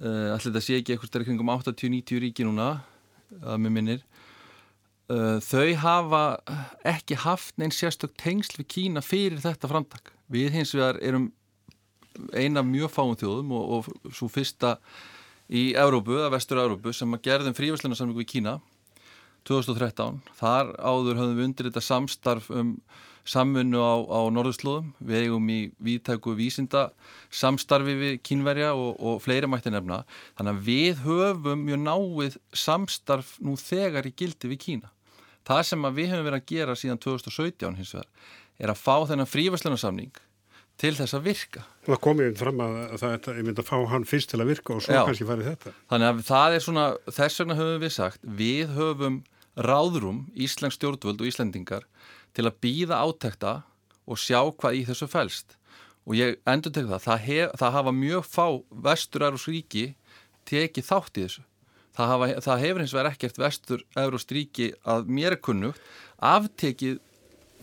uh, 0.00 0.26
allir 0.32 0.46
þetta 0.48 0.64
sé 0.64 0.80
ekki 0.80 0.94
eitthvað 0.94 1.12
stærkir 1.12 1.28
kringum 1.28 1.52
80-90 1.52 2.24
ríki 2.24 2.48
núna, 2.48 2.70
að 3.44 3.60
mér 3.64 3.74
minnir, 3.76 4.04
uh, 5.12 5.36
þau 5.44 5.68
hafa 5.84 6.22
ekki 6.96 7.20
haft 7.28 7.60
neins 7.60 7.76
sérstök 7.76 8.16
tengsl 8.20 8.62
við 8.62 8.70
Kína 8.72 9.04
fyrir 9.04 9.40
þetta 9.44 9.68
framtak. 9.68 10.14
Við 10.32 10.56
hins 10.56 10.72
vegar 10.76 11.00
erum 11.04 11.34
eina 12.34 12.64
mjög 12.66 12.92
fáum 12.92 13.16
þjóðum 13.18 13.54
og, 13.56 13.70
og 13.78 14.14
svo 14.14 14.28
fyrsta 14.32 14.76
í 15.48 15.70
Európu, 15.78 16.18
að 16.20 16.34
vestur 16.36 16.60
Európu 16.62 16.92
sem 16.92 17.14
að 17.14 17.24
gerðum 17.28 17.56
fríværsleina 17.56 18.12
við 18.16 18.28
Kína 18.28 18.58
2013. 19.48 20.18
Þar 20.36 20.74
áður 20.76 21.20
höfum 21.22 21.38
við 21.38 21.46
undir 21.48 21.68
þetta 21.70 21.84
samstarf 21.84 22.50
um 22.52 22.74
samfunnu 23.28 23.80
á, 23.80 23.96
á 24.08 24.20
norðurslóðum. 24.32 24.92
Við 25.04 25.26
eigum 25.26 25.48
í 25.52 25.58
viðtæku 25.84 26.34
vísinda 26.36 26.88
samstarfi 27.30 27.96
við 27.98 28.14
kínverja 28.24 28.74
og, 28.76 28.96
og 29.00 29.22
fleiri 29.24 29.48
mætti 29.50 29.72
nefna. 29.72 30.02
Þannig 30.38 30.54
að 30.54 30.68
við 30.68 31.02
höfum 31.04 31.64
mjög 31.66 31.82
náið 31.84 32.38
samstarf 32.56 33.34
nú 33.44 33.56
þegar 33.60 34.08
í 34.08 34.14
gildi 34.16 34.52
við 34.52 34.62
Kína. 34.64 34.92
Það 35.48 35.64
sem 35.70 35.90
við 35.96 36.12
höfum 36.12 36.28
verið 36.28 36.40
að 36.42 36.48
gera 36.52 36.76
síðan 36.76 37.02
2017 37.04 37.78
hins 37.78 37.94
vegar 37.96 38.08
er 38.58 38.72
að 38.72 38.80
fá 38.82 38.96
þennan 39.08 39.30
fríværsleina 39.30 39.78
samning 39.80 40.24
til 40.78 40.94
þess 40.94 41.16
að 41.18 41.24
virka. 41.26 41.64
Það 41.88 42.00
komið 42.04 42.36
fram 42.38 42.60
að 42.62 42.76
það 43.00 43.14
er 43.32 43.40
myndið 43.42 43.62
að 43.64 43.68
fá 43.68 43.76
hann 43.92 44.06
fyrst 44.06 44.30
til 44.30 44.40
að 44.42 44.50
virka 44.52 44.76
og 44.76 44.84
svo 44.84 44.94
Já. 44.94 45.02
kannski 45.08 45.26
farið 45.26 45.50
þetta. 45.50 45.72
Þannig 45.90 46.08
að 46.12 46.20
það 46.28 46.56
er 46.56 46.64
svona, 46.66 46.86
þess 47.16 47.42
vegna 47.42 47.58
höfum 47.58 47.82
við 47.82 47.94
sagt, 47.96 48.28
við 48.38 48.74
höfum 48.76 49.18
ráðrum, 49.58 50.20
Íslands 50.38 50.78
stjórnvöld 50.78 51.18
og 51.24 51.30
Íslendingar 51.30 51.88
til 52.36 52.46
að 52.46 52.60
býða 52.62 53.00
átækta 53.02 53.54
og 54.06 54.20
sjá 54.22 54.38
hvað 54.46 54.78
í 54.78 54.84
þessu 54.86 55.10
fælst. 55.10 55.56
Og 56.08 56.16
ég 56.16 56.38
endur 56.48 56.72
til 56.72 56.86
það, 56.86 57.02
það, 57.04 57.24
hef, 57.26 57.56
það 57.60 57.74
hafa 57.78 57.94
mjög 57.98 58.28
fá 58.28 58.46
vesturar 58.86 59.34
og 59.36 59.42
sríki 59.42 59.84
tekið 60.48 60.86
þátt 60.86 61.18
í 61.18 61.26
þessu. 61.26 61.42
það, 61.98 62.12
hafa, 62.12 62.28
það 62.46 62.62
hefur 62.62 62.84
hins 62.84 62.94
vegar 62.94 63.10
ekkert 63.10 63.40
vestur 63.42 63.84
Euróstríki 63.98 64.70
að 64.86 65.10
mér 65.10 65.34
er 65.34 65.42
kunnugt 65.42 65.82
aftekið 66.22 67.00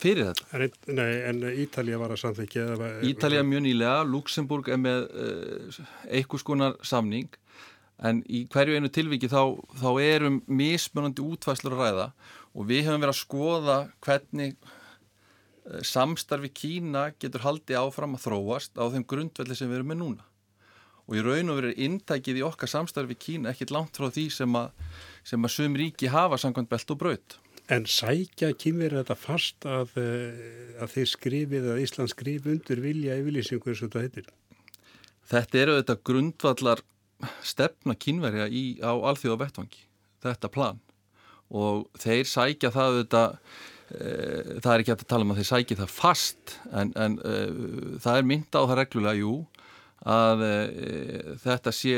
fyrir 0.01 0.29
þetta. 0.29 0.47
En, 0.57 0.77
nei, 0.97 1.11
en 1.29 1.41
Ítalija 1.63 1.99
var 2.01 2.13
að 2.15 2.21
samþykja? 2.23 2.67
Ítalija 3.07 3.45
mjög 3.47 3.65
nýlega, 3.65 4.03
Luxemburg 4.09 4.69
er 4.73 4.79
með 4.81 5.07
uh, 5.09 5.81
einhvers 6.09 6.45
konar 6.47 6.77
samning 6.85 7.29
en 8.03 8.21
í 8.27 8.43
hverju 8.51 8.75
einu 8.75 8.91
tilviki 8.91 9.29
þá, 9.31 9.55
þá 9.79 9.89
erum 10.03 10.41
mismunandi 10.51 11.23
útvæslur 11.23 11.77
að 11.77 11.83
ræða 11.83 12.07
og 12.55 12.69
við 12.69 12.89
höfum 12.89 13.05
verið 13.05 13.13
að 13.13 13.21
skoða 13.21 13.77
hvernig 14.03 14.55
uh, 14.59 15.81
samstarfi 15.95 16.51
Kína 16.51 17.09
getur 17.19 17.45
haldið 17.47 17.81
áfram 17.85 18.17
að 18.17 18.27
þróast 18.27 18.75
á 18.75 18.85
þeim 18.91 19.07
grundvelli 19.07 19.57
sem 19.57 19.71
við 19.71 19.79
erum 19.79 19.93
með 19.93 20.01
núna 20.03 20.31
og 21.05 21.17
í 21.19 21.21
raun 21.21 21.51
og 21.53 21.59
verið 21.59 21.81
inntækið 21.85 22.39
í 22.41 22.45
okkar 22.45 22.71
samstarfi 22.71 23.17
Kína 23.19 23.51
ekkit 23.53 23.73
langt 23.73 23.97
frá 23.97 24.09
því 24.09 24.25
sem 24.33 24.57
að, 24.57 24.71
sem 25.23 25.45
að 25.45 25.53
sum 25.53 25.75
ríki 25.77 26.09
hafa 26.09 26.39
samkvæmt 26.41 26.71
belt 26.71 26.93
og 26.95 27.01
braut. 27.01 27.35
En 27.73 27.87
sækja 27.89 28.51
kýmverið 28.53 29.01
þetta 29.01 29.15
fast 29.17 29.65
að, 29.65 29.95
eh, 29.97 30.75
að 30.77 30.91
þeir 30.93 31.07
skrifið 31.09 31.69
að 31.73 31.79
Ísland 31.81 32.11
skrif 32.11 32.45
undir 32.45 32.81
vilja 32.83 33.15
yfirlýsingu 33.17 33.71
eins 33.71 33.81
og 33.81 33.89
þetta 33.89 34.03
heitir? 34.05 34.27
Þetta 35.25 35.61
eru 35.63 35.77
þetta 35.79 35.95
grundvallar 36.05 36.83
stefna 37.41 37.95
kynverja 37.97 38.47
í, 38.49 38.77
á 38.83 38.93
alþjóða 38.93 39.41
vettvangi, 39.45 39.85
þetta 40.23 40.51
plan 40.51 40.81
og 41.53 41.87
þeir 42.01 42.25
sækja 42.25 42.71
það 42.73 42.99
þetta, 42.99 43.23
e, 43.93 44.09
það 44.59 44.71
er 44.71 44.81
ekki 44.81 44.93
hægt 44.93 45.05
að 45.05 45.11
tala 45.13 45.25
um 45.25 45.33
að 45.33 45.41
þeir 45.41 45.49
sækja 45.51 45.79
það 45.81 45.91
fast 45.93 46.55
en, 46.71 46.93
en 46.97 47.17
e, 47.21 47.35
það 48.01 48.19
er 48.19 48.29
mynda 48.31 48.61
á 48.61 48.63
það 48.65 48.79
reglulega, 48.81 49.21
jú 49.21 49.35
að 50.03 50.41
e, 50.45 50.55
þetta 51.41 51.71
sé 51.73 51.93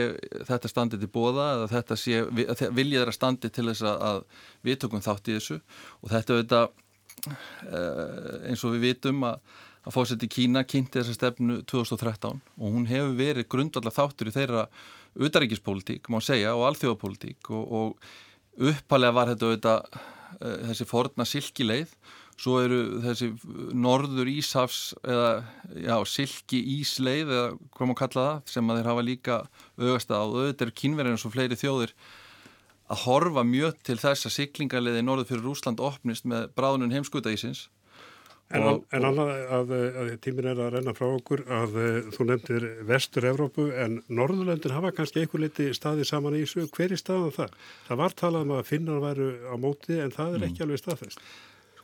þetta 0.47 0.69
standi 0.71 0.99
til 1.01 1.09
bóða 1.11 1.47
eða 1.55 1.69
þetta 1.71 1.97
sé, 1.99 2.19
viljið 2.75 3.01
er 3.01 3.11
að 3.11 3.17
standi 3.17 3.49
til 3.51 3.65
þess 3.71 3.87
að 3.89 4.21
við 4.67 4.83
tökum 4.83 5.03
þátt 5.03 5.31
í 5.31 5.37
þessu. 5.37 5.57
Og 6.03 6.11
þetta 6.13 6.37
þetta 6.41 6.61
e, 6.67 7.81
eins 8.51 8.63
og 8.63 8.77
við 8.77 8.85
vitum 8.91 9.25
að, 9.27 9.41
að 9.83 9.97
fórseti 9.97 10.29
Kína 10.31 10.63
kynnti 10.67 11.01
þessa 11.01 11.17
stefnu 11.17 11.59
2013 11.67 12.37
og 12.37 12.77
hún 12.77 12.87
hefur 12.89 13.17
verið 13.17 13.49
grundvallar 13.51 13.95
þáttur 13.95 14.31
í 14.31 14.35
þeirra 14.35 14.67
utaríkispolítík, 15.17 16.11
má 16.13 16.19
segja, 16.21 16.53
og 16.53 16.67
alþjóðapolítík 16.69 17.49
og, 17.57 17.73
og 17.73 18.71
uppalega 18.71 19.15
var 19.17 19.33
þetta 19.33 19.49
auðvitað, 19.49 19.99
e, 20.37 20.55
þessi 20.69 20.89
forna 20.89 21.25
silkileið 21.27 21.97
svo 22.37 22.59
eru 22.61 22.79
þessi 23.01 23.31
norður 23.73 24.29
Ísafs 24.29 24.91
eða 25.01 25.31
já, 25.73 25.95
silki 26.05 26.61
Ísleið 26.77 27.31
eða 27.33 27.47
hvað 27.73 27.89
maður 27.89 27.99
kalla 28.03 28.27
það 28.27 28.53
sem 28.53 28.69
að 28.69 28.79
þeir 28.79 28.91
hafa 28.91 29.07
líka 29.07 29.39
auðvast 29.79 30.13
að 30.13 30.35
auðvitað 30.35 30.67
eru 30.67 30.77
kynverðin 30.83 31.17
og 31.17 31.33
fleiri 31.33 31.57
þjóðir 31.57 31.95
að 32.87 33.01
horfa 33.03 33.43
mjög 33.43 33.81
til 33.83 33.97
þess 33.99 34.29
að 34.29 34.35
siklingarleiði 34.37 35.01
norður 35.03 35.31
fyrir 35.31 35.49
Rúsland 35.49 35.81
opnist 35.83 36.29
með 36.29 36.51
bráðunum 36.55 36.93
heimskutaísins 36.93 37.67
En, 38.47 38.63
og, 38.63 38.85
en 38.95 39.03
annað 39.03 39.29
að, 39.51 39.71
að 39.75 40.09
tímin 40.23 40.45
er 40.47 40.59
að 40.63 40.69
renna 40.77 40.93
frá 40.95 41.03
okkur 41.09 41.41
að 41.51 41.73
þú 42.15 42.27
nefndir 42.29 42.65
vestur-Evrópu 42.87 43.65
en 43.75 43.97
Norðurlöndin 44.07 44.71
hafa 44.71 44.93
kannski 44.95 45.19
einhver 45.19 45.43
liti 45.43 45.65
staði 45.75 46.05
saman 46.07 46.37
í 46.37 46.45
þessu. 46.45 46.63
Hver 46.71 46.95
er 46.95 47.01
staðan 47.01 47.35
það? 47.35 47.57
Það 47.89 47.99
var 47.99 48.15
talað 48.21 48.45
um 48.47 48.53
að 48.55 48.69
finnar 48.69 49.03
væru 49.03 49.27
á 49.51 49.55
móti 49.59 49.99
en 49.99 50.15
það 50.15 50.37
er 50.37 50.47
ekki 50.47 50.61
mm. 50.61 50.65
alveg 50.67 50.79
staðfest. 50.79 51.27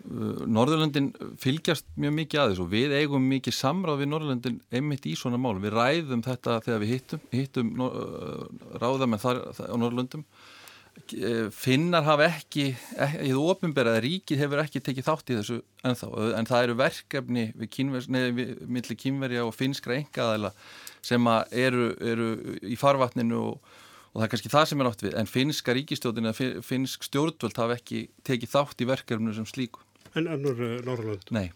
Uh, 0.03 0.43
Norðurlöndin 0.51 1.11
fylgjast 1.39 1.85
mjög 1.99 2.15
mikið 2.17 2.41
aðeins 2.41 2.63
og 2.63 2.71
við 2.73 2.95
eigum 2.97 3.23
mikið 3.29 3.55
samráð 3.55 4.01
við 4.01 4.09
Norðurlöndin 4.11 4.57
einmitt 4.73 5.05
í 5.07 5.13
svona 5.19 5.39
mál. 5.39 5.55
Við 5.63 5.77
ræðum 5.77 6.25
þetta 6.25 6.57
þegar 6.65 6.81
við 6.81 6.91
hittum, 6.91 7.21
hittum 7.31 7.69
uh, 7.85 8.43
ráðamenn 8.81 9.21
þar 9.23 9.39
á 9.53 9.75
Norðurlöndum. 9.79 10.25
Uh, 11.15 11.47
Finnar 11.55 12.03
hafa 12.05 12.27
ekki, 12.27 12.67
í 13.23 13.31
þú 13.31 13.45
ofinberað 13.53 13.99
að 13.99 14.03
ríkið 14.07 14.43
hefur 14.43 14.63
ekki 14.65 14.83
tekið 14.83 15.07
þátt 15.07 15.31
í 15.31 15.37
þessu 15.39 15.61
ennþá 15.87 16.11
en 16.39 16.49
það 16.51 16.65
eru 16.67 16.75
verkefni 16.83 17.45
millir 17.57 18.99
kínverja 18.99 19.47
og 19.47 19.55
finskra 19.55 19.97
engaðala 20.01 20.51
sem 21.03 21.31
eru, 21.49 21.87
eru 22.03 22.29
í 22.61 22.77
farvatninu 22.79 23.39
og 23.53 23.73
og 24.13 24.21
það 24.21 24.27
er 24.27 24.31
kannski 24.33 24.53
það 24.53 24.67
sem 24.69 24.83
er 24.83 24.89
átt 24.89 25.03
við 25.03 25.17
en 25.17 25.29
finska 25.29 25.73
ríkistjóðin 25.73 26.29
eða 26.29 26.61
finsk 26.65 27.07
stjórnvöld 27.07 27.57
hafa 27.57 27.77
ekki 27.79 28.05
tekið 28.27 28.53
þátt 28.53 28.83
í 28.85 28.87
verkefnu 28.89 29.33
sem 29.33 29.47
slíku. 29.49 29.81
En 30.13 30.29
annur 30.29 30.59
uh, 30.61 30.77
Norrlund? 30.85 31.25
Nei, 31.33 31.49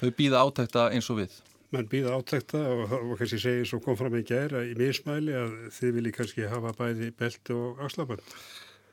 þau 0.00 0.08
býða 0.16 0.40
átækta 0.46 0.88
eins 0.94 1.10
og 1.12 1.20
við. 1.20 1.36
Menn 1.70 1.86
býða 1.90 2.16
átækta 2.16 2.62
og, 2.72 2.96
og 2.96 3.12
kannski 3.20 3.38
segja 3.42 3.68
svo 3.68 3.82
kom 3.84 3.98
fram 4.00 4.16
í 4.18 4.24
gæra 4.26 4.64
í 4.66 4.72
mismæli 4.78 5.36
að 5.38 5.52
þið 5.76 5.94
vilji 5.98 6.14
kannski 6.16 6.48
hafa 6.50 6.72
bæði 6.80 7.12
belt 7.20 7.52
og 7.54 7.84
axlabönd. 7.84 8.34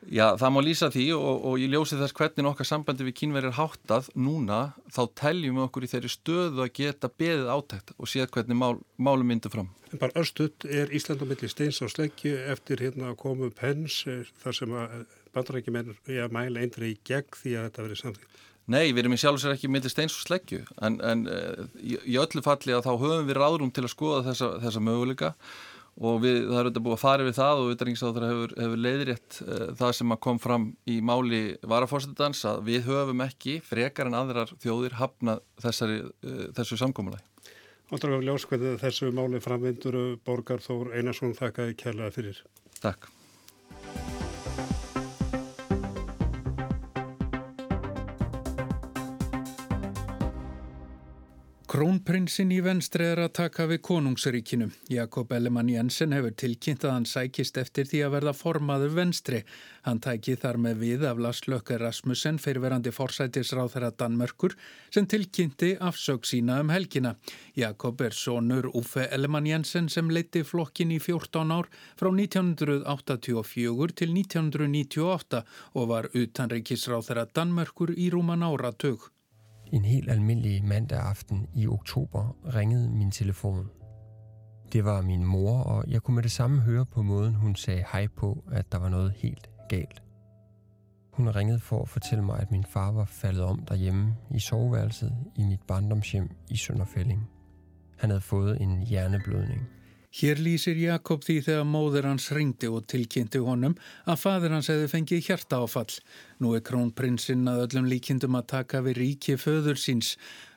Já, 0.06 0.38
það 0.40 0.52
má 0.54 0.60
lýsa 0.64 0.88
því 0.94 1.06
og, 1.18 1.46
og 1.50 1.56
ég 1.60 1.72
ljósi 1.74 1.98
þess 2.00 2.16
hvernig 2.16 2.48
okkar 2.48 2.68
sambandi 2.70 3.08
við 3.08 3.16
kínverðir 3.18 3.58
háttað 3.58 4.10
núna, 4.16 4.60
þá 4.94 5.02
teljum 5.20 5.58
við 5.58 5.66
okkur 5.66 5.88
í 5.88 5.90
þeirri 5.92 6.12
stöðu 6.14 6.64
að 6.64 6.74
geta 6.78 7.10
beðið 7.10 7.50
átækt 7.52 7.94
og 7.98 8.12
séð 8.12 8.30
hvernig 8.36 8.60
mál, 8.60 8.78
málum 8.96 9.28
myndu 9.28 9.52
fram. 9.52 9.72
En 9.92 10.02
bara 10.02 10.16
östuð 10.22 10.68
er 10.70 10.94
Ísland 10.96 11.24
á 11.24 11.28
milli 11.28 11.50
steins 11.52 11.82
á 11.84 11.88
sleggju 11.92 12.36
eftir 12.54 12.84
hérna 12.84 13.12
að 13.12 13.22
koma 13.24 13.50
upp 13.50 13.64
hens 13.66 14.04
eh, 14.08 14.28
þar 14.44 14.60
sem 14.62 14.76
að 14.80 15.08
bandarækjumenn 15.36 15.96
er 15.96 16.26
að 16.28 16.36
mæla 16.38 16.64
eindri 16.64 16.94
í 16.94 17.00
gegn 17.08 17.34
því 17.42 17.58
að 17.58 17.68
þetta 17.68 17.88
verið 17.88 18.02
samþýtt. 18.04 18.44
Nei, 18.68 18.92
við 18.92 19.06
erum 19.06 19.16
í 19.16 19.20
sjálf 19.22 19.38
og 19.38 19.44
sér 19.44 19.56
ekki 19.56 19.70
milli 19.72 19.90
steins 19.92 20.16
og 20.18 20.26
sleggju 20.28 20.66
en, 20.84 21.00
en 21.00 21.24
eh, 21.32 21.66
í, 21.80 21.98
í 22.14 22.20
öllu 22.20 22.44
falli 22.44 22.76
að 22.76 22.86
þá 22.88 22.94
höfum 23.00 23.28
við 23.30 23.40
ráðrum 23.40 23.72
til 23.72 23.86
að 23.86 23.94
skoða 23.94 24.26
þessa, 24.28 24.50
þessa 24.66 24.84
möguleika 24.84 25.34
og 25.98 26.20
við, 26.22 26.38
það 26.46 26.60
er 26.60 26.68
auðvitað 26.68 26.86
búið 26.86 26.96
að 26.96 27.02
fara 27.02 27.26
við 27.26 27.38
það 27.38 27.62
og 27.62 27.72
auðvitað 27.72 28.28
hefur, 28.28 28.54
hefur 28.62 28.84
leiðrétt 28.86 29.40
uh, 29.42 29.64
það 29.80 29.96
sem 30.00 30.14
að 30.14 30.22
kom 30.28 30.42
fram 30.44 30.68
í 30.86 31.00
máli 31.02 31.42
varafórstendans 31.66 32.44
að 32.52 32.62
við 32.70 32.86
höfum 32.92 33.26
ekki 33.26 33.58
frekar 33.66 34.12
en 34.12 34.20
aðrar 34.20 34.54
þjóðir 34.62 34.98
hafnað 35.02 35.44
þessari, 35.64 36.00
uh, 36.06 36.48
þessu 36.58 36.80
samkómulagi. 36.84 37.26
Óttur 37.88 38.18
að 38.18 38.26
ljós 38.28 38.46
hvernig 38.50 38.82
þessu 38.82 39.14
máli 39.16 39.40
framvindur 39.42 40.00
Borgar 40.28 40.60
Þór 40.64 40.92
Einarsson 40.98 41.38
þakkaði 41.38 41.78
kærlega 41.80 42.14
fyrir. 42.18 42.42
Takk. 42.84 43.08
Krónprinsinn 51.78 52.50
í 52.50 52.56
venstri 52.66 53.06
er 53.06 53.20
að 53.22 53.36
taka 53.38 53.68
við 53.70 53.84
konungsríkinu. 53.86 54.66
Jakob 54.90 55.30
Ellemann 55.36 55.68
Jensen 55.70 56.16
hefur 56.16 56.34
tilkynnt 56.42 56.82
að 56.88 56.94
hann 56.96 57.04
sækist 57.06 57.60
eftir 57.62 57.86
því 57.86 58.00
að 58.02 58.14
verða 58.16 58.32
formaður 58.34 58.96
venstri. 58.96 59.44
Hann 59.86 60.00
tæki 60.02 60.34
þar 60.42 60.58
með 60.64 60.80
við 60.82 61.04
af 61.06 61.20
Lars 61.22 61.44
Lökke 61.46 61.76
Rasmussen 61.78 62.40
fyrirverandi 62.42 62.90
forsætisráð 62.96 63.76
þeirra 63.76 63.92
Danmörkur 63.94 64.56
sem 64.90 65.06
tilkynnti 65.06 65.70
afsög 65.90 66.26
sína 66.26 66.56
um 66.64 66.72
helgina. 66.74 67.12
Jakob 67.54 68.02
er 68.02 68.18
sonur 68.18 68.72
Uffe 68.74 69.06
Ellemann 69.14 69.46
Jensen 69.46 69.86
sem 69.94 70.10
leiti 70.10 70.42
flokkin 70.42 70.96
í 70.96 70.98
14 70.98 71.54
ár 71.60 71.70
frá 72.00 72.10
1984 72.10 73.94
til 74.02 74.18
1998 74.18 75.44
og 75.78 75.88
var 75.94 76.10
utanreikisráð 76.10 77.12
þeirra 77.12 77.28
Danmörkur 77.38 77.94
í 77.94 78.10
rúman 78.18 78.48
áratug. 78.50 79.12
En 79.72 79.86
helt 79.86 80.10
almindelig 80.10 80.64
mandag 80.64 81.00
aften 81.00 81.48
i 81.54 81.68
oktober 81.68 82.38
ringede 82.56 82.90
min 82.90 83.12
telefon. 83.12 83.70
Det 84.74 84.86
var 84.86 85.02
min 85.02 85.26
mor, 85.26 85.60
og 85.60 85.84
jeg 85.88 86.02
kunne 86.02 86.16
med 86.16 86.24
det 86.24 86.32
samme 86.32 86.62
høre 86.62 86.86
på 86.86 87.02
måden, 87.02 87.34
hun 87.34 87.56
sagde 87.56 87.86
hej 87.92 88.08
på, 88.08 88.44
at 88.52 88.72
der 88.72 88.78
var 88.78 88.90
noget 88.90 89.12
helt 89.12 89.50
galt. 89.70 90.04
Hun 91.14 91.30
ringede 91.30 91.60
for 91.60 91.82
at 91.82 91.90
fortælle 91.90 92.24
mig, 92.24 92.40
at 92.40 92.52
min 92.52 92.64
far 92.64 92.92
var 92.92 93.06
faldet 93.06 93.44
om 93.44 93.66
derhjemme 93.66 94.16
i 94.32 94.40
soveværelset 94.40 95.18
i 95.36 95.44
mit 95.44 95.62
barndomshjem 95.68 96.30
i 96.50 96.58
Sønderfælling. 96.58 97.30
Han 97.98 98.10
havde 98.10 98.22
fået 98.22 98.62
en 98.62 98.82
hjerneblødning. 98.82 99.77
Hér 100.18 100.40
lýsir 100.42 100.80
Jakob 100.82 101.22
því 101.22 101.34
þegar 101.46 101.66
móður 101.70 102.08
hans 102.10 102.32
ringdi 102.34 102.66
og 102.74 102.88
tilkynnti 102.90 103.38
honum 103.46 103.76
að 104.10 104.22
fadur 104.24 104.56
hans 104.56 104.70
hefði 104.72 104.88
fengið 104.90 105.28
hjarta 105.28 105.60
áfall. 105.62 106.00
Nú 106.42 106.56
er 106.58 106.64
krónprinsinn 106.66 107.46
að 107.52 107.68
öllum 107.68 107.90
líkindum 107.92 108.40
að 108.40 108.48
taka 108.56 108.82
við 108.88 108.98
ríki 108.98 109.36
föður 109.38 109.78
síns. 109.78 110.16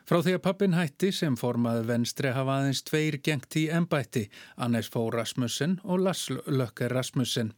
Frá 0.09 0.23
því 0.25 0.38
að 0.38 0.45
pappin 0.47 0.79
hætti 0.79 1.11
sem 1.12 1.37
formaði 1.37 1.85
venstri 1.90 2.33
hafa 2.33 2.57
aðeins 2.57 2.81
tveir 2.88 3.19
gengt 3.21 3.61
í 3.61 3.67
embætti, 3.69 4.25
Annes 4.57 4.88
Fó 4.88 5.05
Rasmussen 5.12 5.76
og 5.85 6.07
Lars 6.07 6.25
Lökke 6.49 6.88
Rasmussen. 6.88 7.52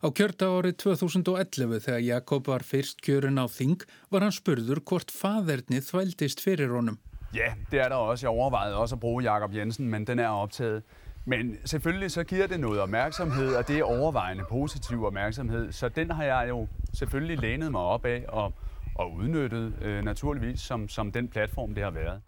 Á 0.00 0.08
kjörta 0.08 0.48
árið 0.48 0.80
2011 0.86 1.84
þegar 1.84 2.04
Jakob 2.08 2.48
var 2.48 2.64
fyrst 2.64 3.04
kjörin 3.04 3.36
á 3.36 3.44
þing 3.44 3.84
var 4.08 4.24
hann 4.24 4.32
spurður 4.32 4.80
hvort 4.88 5.12
fadernið 5.12 5.84
þvældist 5.92 6.40
fyrir 6.40 6.72
honum. 6.72 6.96
Ja, 7.36 7.52
det 7.68 7.78
er 7.80 7.92
der 7.92 8.00
også. 8.00 8.26
Jeg 8.26 8.32
overvejede 8.32 8.80
også 8.80 8.96
at 8.96 9.04
bruge 9.04 9.28
Jakob 9.28 9.52
Jensen, 9.52 9.92
men 9.92 10.08
den 10.08 10.18
er 10.18 10.32
optaget. 10.32 10.82
Men 11.24 11.56
selvfølgelig 11.64 12.10
så 12.10 12.24
giver 12.24 12.46
det 12.46 12.60
noget 12.60 12.80
opmærksomhed, 12.80 13.54
og 13.54 13.68
det 13.68 13.78
er 13.78 13.84
overvejende 13.84 14.44
positiv 14.48 15.04
opmærksomhed. 15.04 15.72
Så 15.72 15.88
den 15.88 16.10
har 16.10 16.24
jeg 16.24 16.46
jo 16.48 16.68
selvfølgelig 16.94 17.38
lænet 17.38 17.70
mig 17.72 17.80
op 17.80 18.04
af 18.04 18.24
og, 18.28 18.52
og 18.94 19.14
udnyttet 19.14 19.74
øh, 19.82 20.04
naturligvis 20.04 20.60
som, 20.60 20.88
som 20.88 21.12
den 21.12 21.28
platform, 21.28 21.74
det 21.74 21.84
har 21.84 21.90
været. 21.90 22.20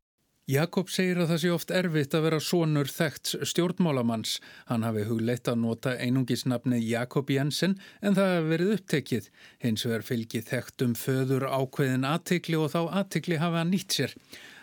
Jakob 0.45 0.91
segir 0.93 1.17
að 1.23 1.31
það 1.31 1.39
sé 1.41 1.51
oft 1.55 1.71
erfitt 1.73 2.15
að 2.15 2.25
vera 2.27 2.39
sonur 2.45 2.91
þekkt 2.93 3.31
stjórnmálamanns. 3.49 4.35
Hann 4.69 4.83
hafi 4.85 5.07
hugleitt 5.09 5.49
að 5.49 5.63
nota 5.63 5.95
einungisnafnið 5.97 6.85
Jakob 6.85 7.31
Jensen 7.33 7.79
en 8.05 8.13
það 8.19 8.33
hefur 8.35 8.51
verið 8.51 8.73
upptekið. 8.75 9.31
Hins 9.65 9.87
vegar 9.89 10.05
fylgi 10.05 10.43
þekkt 10.45 10.85
um 10.85 10.93
föður 11.01 11.49
ákveðin 11.49 12.05
aðtikli 12.05 12.61
og 12.61 12.75
þá 12.75 12.83
aðtikli 13.01 13.41
hafa 13.41 13.63
hann 13.63 13.73
nýtt 13.73 13.97
sér. 13.97 14.13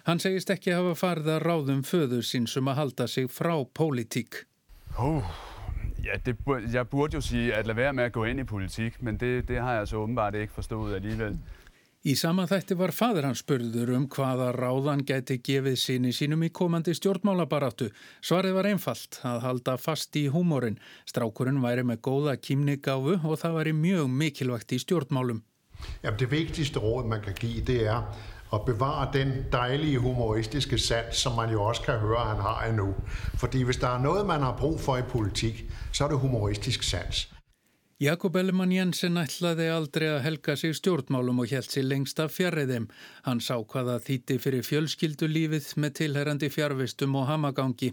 Hann 0.07 0.19
segist 0.19 0.49
ekki 0.49 0.73
hafa 0.73 0.95
farið 0.97 1.31
að 1.35 1.43
ráðum 1.45 1.81
föður 1.85 2.25
sín 2.25 2.47
sem 2.49 2.67
að 2.67 2.79
halda 2.79 3.07
sig 3.07 3.29
frá 3.29 3.53
pólitík. 3.77 4.45
Oh, 4.97 5.25
ja, 6.03 6.17
det, 6.25 6.35
jeg 6.73 6.87
burde 6.89 7.19
jo 7.19 7.21
sige 7.21 7.53
at 7.55 7.67
lade 7.67 7.77
være 7.77 7.93
med 7.93 8.09
at 8.09 8.15
gå 8.15 8.25
ind 8.25 8.41
i 8.41 8.43
politik, 8.43 9.01
men 9.01 9.17
det, 9.17 9.47
det 9.47 9.61
har 9.61 9.81
jeg 9.81 9.87
så 9.87 10.01
åbenbart 10.01 10.35
ikke 10.35 10.53
forstået 10.53 10.95
alligevel. 10.95 11.37
Í 12.01 12.15
sama 12.17 12.47
þætti 12.49 12.73
var 12.79 12.89
fadur 12.97 13.27
hans 13.27 13.43
spurður 13.43 13.91
um 13.93 14.07
hvaða 14.09 14.47
ráðan 14.55 15.03
gæti 15.05 15.35
gefið 15.45 15.75
síni 15.77 16.09
sínum 16.17 16.41
í 16.41 16.49
komandi 16.49 16.95
stjórnmálabaráttu. 16.97 17.91
Svarið 18.25 18.55
var 18.57 18.69
einfalt 18.71 19.19
að 19.21 19.43
halda 19.45 19.75
fast 19.77 20.17
í 20.17 20.23
húmórin. 20.33 20.79
Strákurinn 21.05 21.61
væri 21.61 21.85
með 21.85 22.01
góða 22.07 22.33
kýmnigáfu 22.41 23.19
og 23.21 23.37
það 23.43 23.57
væri 23.59 23.75
mjög 23.77 24.09
mikilvægt 24.17 24.73
í 24.73 24.81
stjórnmálum. 24.81 25.43
Jamen, 26.01 26.17
det 26.17 26.31
vigtigste 26.31 26.81
råd, 26.81 27.05
man 27.05 27.21
kan 27.21 27.37
give, 27.37 27.61
det 27.69 27.83
er 27.85 28.01
at 28.53 28.65
bevare 28.65 29.09
den 29.13 29.33
dejlige 29.51 29.99
humoristiske 29.99 30.77
sans, 30.77 31.15
som 31.15 31.35
man 31.35 31.51
jo 31.51 31.63
også 31.63 31.81
kan 31.81 31.99
høre, 31.99 32.25
han 32.25 32.41
har 32.41 32.65
endnu. 32.69 32.95
Fordi 33.35 33.63
hvis 33.63 33.77
der 33.77 33.87
er 33.87 34.01
noget, 34.01 34.25
man 34.25 34.41
har 34.41 34.57
brug 34.57 34.79
for 34.79 34.97
i 34.97 35.01
politik, 35.01 35.65
så 35.91 36.03
er 36.03 36.07
det 36.07 36.17
humoristisk 36.17 36.83
sans. 36.83 37.31
Jakob 38.01 38.35
Ellemann 38.35 38.71
Jensen 38.73 39.19
ætlaði 39.21 39.67
aldrei 39.69 40.07
að 40.09 40.23
helga 40.25 40.55
sig 40.57 40.71
stjórnmálum 40.73 41.43
og 41.43 41.51
held 41.51 41.67
sér 41.69 41.83
lengst 41.85 42.17
af 42.23 42.31
fjarriðim. 42.33 42.87
Hann 43.27 43.43
sá 43.45 43.59
hvaða 43.61 43.99
þýtti 44.01 44.39
fyrir 44.41 44.65
fjölskyldulífið 44.65 45.67
með 45.83 45.93
tilherrandi 45.99 46.49
fjarvistum 46.49 47.19
og 47.19 47.27
hamagangi. 47.29 47.91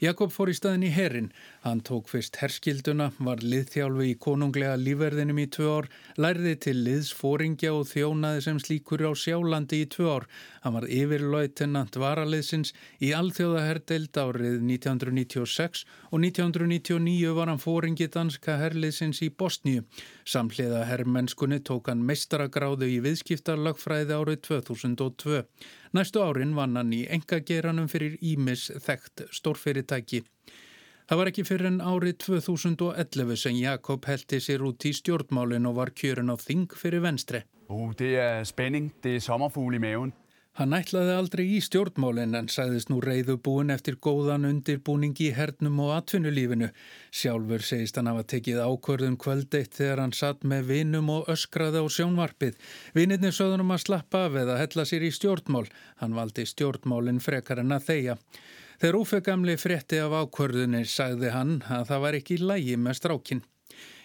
Jakob 0.00 0.30
fór 0.32 0.48
í 0.48 0.54
staðin 0.56 0.86
í 0.88 0.90
herin. 0.94 1.26
Hann 1.60 1.82
tók 1.84 2.06
fyrst 2.08 2.38
herskilduna, 2.40 3.10
var 3.20 3.42
liðþjálfi 3.44 4.06
í 4.08 4.14
konunglega 4.16 4.78
lífverðinum 4.80 5.40
í 5.42 5.44
tvö 5.52 5.66
ár, 5.74 5.88
lærði 6.16 6.54
til 6.64 6.74
liðsfóringja 6.86 7.74
og 7.76 7.84
þjónaði 7.90 8.44
sem 8.46 8.60
slíkur 8.64 9.04
á 9.04 9.12
sjálandi 9.12 9.82
í 9.84 9.90
tvö 9.92 10.06
ár. 10.14 10.26
Hann 10.64 10.78
var 10.78 10.86
yfirlautenant 10.88 12.00
varaliðsins 12.00 12.72
í 13.04 13.12
alþjóðaherdeild 13.18 14.16
árið 14.24 14.56
1996 14.70 15.84
og 16.08 16.24
1999 16.24 17.36
var 17.36 17.52
hann 17.52 17.60
fóringi 17.60 18.08
danska 18.08 18.56
herliðsins 18.56 19.20
í 19.20 19.28
Bosníu. 19.28 19.84
Samhliða 20.30 20.84
herrmennskunni 20.86 21.58
tók 21.66 21.88
hann 21.90 22.04
meistaragráðu 22.06 22.86
í 22.86 23.00
viðskiptarlagfræði 23.02 24.14
árið 24.14 24.36
2002. 24.46 25.40
Næstu 25.96 26.22
árin 26.22 26.52
vann 26.54 26.78
hann 26.78 26.92
í 26.94 27.00
engageranum 27.10 27.88
fyrir 27.90 28.14
Ímis 28.22 28.68
þekkt 28.84 29.24
stórfyrirtæki. 29.34 30.22
Það 31.10 31.18
var 31.18 31.30
ekki 31.32 31.46
fyrir 31.48 31.70
en 31.72 31.80
árið 31.82 32.20
2011 32.28 33.40
sem 33.42 33.58
Jakob 33.58 34.06
heldi 34.06 34.38
sér 34.38 34.62
út 34.68 34.86
í 34.86 34.94
stjórnmálin 34.94 35.66
og 35.66 35.80
var 35.80 35.90
kjörin 35.98 36.30
á 36.30 36.38
þing 36.38 36.78
fyrir 36.78 37.02
venstre. 37.02 37.42
Uh, 37.66 37.90
det 37.98 38.14
er 38.22 38.46
spænding, 38.46 38.92
det 39.02 39.16
er 39.18 39.24
sommerfugl 39.26 39.74
í 39.74 39.82
meðun. 39.82 40.14
Hann 40.58 40.74
ætlaði 40.74 41.12
aldrei 41.14 41.44
í 41.54 41.58
stjórnmálinn 41.62 42.34
en 42.34 42.48
sagðist 42.50 42.88
nú 42.90 42.96
reyðubúin 43.04 43.70
eftir 43.70 43.94
góðan 44.02 44.48
undirbúning 44.48 45.14
í 45.22 45.28
hernum 45.36 45.78
og 45.84 45.92
atvinnulífinu. 45.94 46.72
Sjálfur 47.14 47.62
segist 47.62 48.00
hann 48.00 48.10
hafa 48.10 48.24
tekið 48.32 48.58
ákvörðun 48.64 49.18
kvöldeitt 49.22 49.78
þegar 49.78 50.02
hann 50.02 50.16
satt 50.16 50.42
með 50.42 50.66
vinum 50.72 51.12
og 51.14 51.30
öskraði 51.30 51.84
á 51.84 51.86
sjónvarpið. 51.86 52.58
Vinirni 52.98 53.30
sögðunum 53.30 53.70
að 53.76 53.84
slappa 53.84 54.24
af 54.26 54.40
eða 54.42 54.58
hella 54.58 54.86
sér 54.90 55.06
í 55.06 55.12
stjórnmál. 55.14 55.68
Hann 56.02 56.18
valdi 56.18 56.48
stjórnmálinn 56.50 57.22
frekar 57.22 57.62
en 57.62 57.78
að 57.78 57.86
þeia. 57.92 58.18
Þegar 58.82 59.00
úfegamli 59.04 59.56
frétti 59.60 60.02
af 60.02 60.18
ákvörðunni 60.18 60.82
sagði 60.88 61.30
hann 61.30 61.60
að 61.70 61.86
það 61.92 62.04
var 62.08 62.18
ekki 62.18 62.42
lægi 62.42 62.76
með 62.80 62.98
strákinn. 62.98 63.46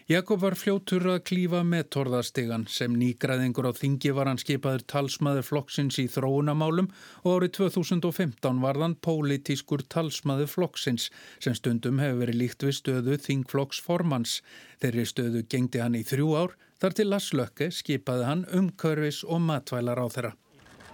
Jakob 0.05 0.43
var 0.43 0.53
fljótur 0.53 1.01
að 1.09 1.23
klífa 1.25 1.63
með 1.65 1.87
torðastegan 1.95 2.67
sem 2.69 2.93
nýgraðingur 2.93 3.65
á 3.65 3.73
þingi 3.73 4.11
var 4.13 4.29
hann 4.29 4.37
skipaður 4.37 4.83
talsmaður 4.85 5.47
flokksins 5.47 5.97
í 5.97 6.05
þróunamálum 6.13 6.91
og 7.23 7.39
árið 7.39 7.55
2015 7.57 8.61
var 8.61 8.77
hann 8.83 8.93
pólitískur 9.01 9.81
talsmaður 9.89 10.51
flokksins 10.51 11.07
sem 11.41 11.57
stundum 11.57 11.97
hefur 12.03 12.21
verið 12.21 12.39
líkt 12.43 12.67
við 12.67 12.77
stöðu 12.83 13.17
þingflokksformans. 13.25 14.35
Þeirri 14.77 15.07
stöðu 15.09 15.43
gengdi 15.49 15.81
hann 15.81 15.97
í 15.97 16.05
þrjú 16.05 16.29
ár 16.37 16.55
þar 16.77 16.99
til 17.01 17.09
Laslökke 17.09 17.71
skipaði 17.73 18.29
hann 18.29 18.47
umkörfis 18.53 19.25
og 19.25 19.41
matvælar 19.49 19.97
á 19.97 20.05
þeirra. 20.05 20.35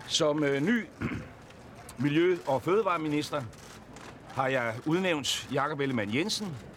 Som 0.08 0.39
øh, 0.39 0.62
ny 0.63 0.88
miljø- 2.00 2.39
og 2.47 2.63
fødevareminister 2.63 3.43
har 4.39 4.56
jeg 4.56 4.84
udnævnt 4.88 5.50
Jakob 5.52 5.84
Ellemann 5.84 6.15
Jensen 6.15 6.71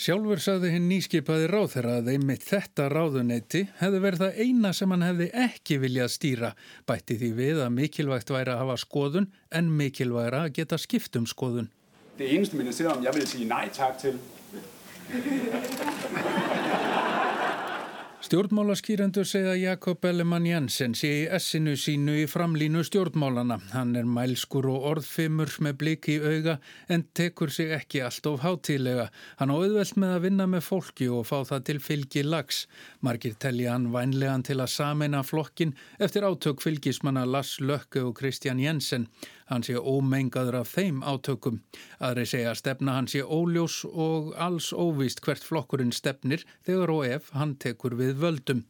Sjálfur 0.00 0.40
sagði 0.40 0.70
hinn 0.72 0.86
nýskipaði 0.88 1.48
ráþeira 1.50 1.98
að 1.98 2.06
einmitt 2.14 2.46
þetta 2.48 2.86
ráðuneyti 2.88 3.66
hefði 3.82 3.98
verið 4.00 4.22
það 4.22 4.38
eina 4.46 4.70
sem 4.78 4.94
hann 4.94 5.04
hefði 5.04 5.26
ekki 5.42 5.76
viljað 5.82 6.14
stýra, 6.14 6.50
bætti 6.88 7.18
því 7.20 7.30
við 7.36 7.60
að 7.66 7.74
mikilvægt 7.76 8.32
væri 8.32 8.54
að 8.54 8.62
hafa 8.62 8.78
skoðun 8.80 9.28
en 9.60 9.68
mikilvægra 9.76 10.46
að 10.46 10.54
geta 10.56 10.80
skipt 10.80 11.20
um 11.20 11.28
skoðun. 11.28 11.68
Det 12.16 12.32
eneste 12.32 12.56
ministerium, 12.56 13.04
jeg 13.04 13.18
vil 13.18 13.28
sige 13.28 13.50
nej 13.52 13.68
tak 13.76 14.00
til. 14.00 14.16
Stjórnmálaskýrendur 18.20 19.24
segja 19.24 19.54
Jakob 19.56 20.04
Ellemann 20.04 20.44
Jensen 20.44 20.92
sé 20.92 21.08
í 21.22 21.28
essinu 21.32 21.72
sínu 21.80 22.18
í 22.20 22.26
framlínu 22.28 22.82
stjórnmálana. 22.84 23.56
Hann 23.72 23.94
er 23.96 24.04
mælskur 24.04 24.68
og 24.68 24.84
orðfimur 24.90 25.54
með 25.64 25.78
bliki 25.80 26.18
í 26.18 26.20
auga 26.20 26.58
en 26.92 27.06
tekur 27.16 27.48
sig 27.48 27.72
ekki 27.72 28.02
allt 28.04 28.28
of 28.28 28.44
hátílega. 28.44 29.08
Hann 29.40 29.48
á 29.48 29.56
auðvelt 29.56 29.96
með 29.96 30.12
að 30.18 30.24
vinna 30.26 30.48
með 30.52 30.66
fólki 30.68 31.08
og 31.08 31.24
fá 31.30 31.38
það 31.48 31.64
til 31.70 31.78
fylgi 31.86 32.26
lags. 32.28 32.60
Margir 33.00 33.40
telja 33.40 33.72
hann 33.72 33.88
vænlegan 33.94 34.44
til 34.44 34.60
að 34.60 34.74
samena 34.76 35.24
flokkin 35.24 35.72
eftir 35.96 36.28
átök 36.28 36.60
fylgismanna 36.60 37.24
Lars 37.24 37.56
Lökke 37.64 38.04
og 38.04 38.18
Kristján 38.20 38.60
Jensen. 38.60 39.08
Hann 39.50 39.64
sé 39.66 39.74
ómengaður 39.74 40.60
af 40.60 40.72
þeim 40.76 41.02
átökum. 41.02 41.60
Aðri 41.98 42.26
segja 42.30 42.52
að 42.52 42.60
stefna 42.60 42.94
hann 42.96 43.10
sé 43.10 43.24
óljós 43.24 43.82
og 43.90 44.30
alls 44.38 44.70
óvist 44.70 45.22
hvert 45.24 45.42
flokkurinn 45.42 45.90
stefnir 45.92 46.46
þegar 46.66 46.94
og 46.94 47.06
ef 47.08 47.32
hann 47.34 47.56
tekur 47.58 47.98
við 47.98 48.20
völdum. 48.22 48.62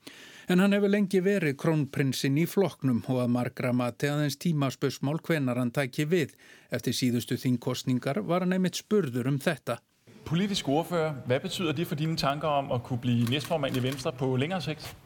En 0.51 0.59
hann 0.59 0.73
hefur 0.75 0.91
lengi 0.91 1.21
verið 1.23 1.59
krónprinsinn 1.63 2.41
í 2.41 2.47
flokknum 2.49 3.05
og 3.13 3.21
að 3.23 3.29
margra 3.37 3.71
mati 3.77 4.09
aðeins 4.11 4.41
tímaspösmál 4.41 5.21
hvenar 5.23 5.61
hann 5.61 5.71
tæki 5.71 6.09
við. 6.11 6.33
Eftir 6.75 6.97
síðustu 6.97 7.39
þingkostningar 7.39 8.25
var 8.27 8.43
hann 8.43 8.57
einmitt 8.57 8.81
spurður 8.81 9.31
um 9.31 9.39
þetta. 9.39 9.79
Politisk 10.25 10.69
ordfører, 10.69 11.21
hvad 11.27 11.45
betyder 11.45 11.77
det 11.77 11.87
for 11.87 12.01
dine 12.01 12.17
tanker 12.17 12.49
om 12.49 12.73
at 12.73 12.83
kunne 12.83 13.05
blive 13.05 13.31
næstformand 13.31 13.77
i 13.77 13.83
Venstre 13.83 14.13
på 14.13 14.37
længere 14.37 14.61
sigt? 14.65 14.97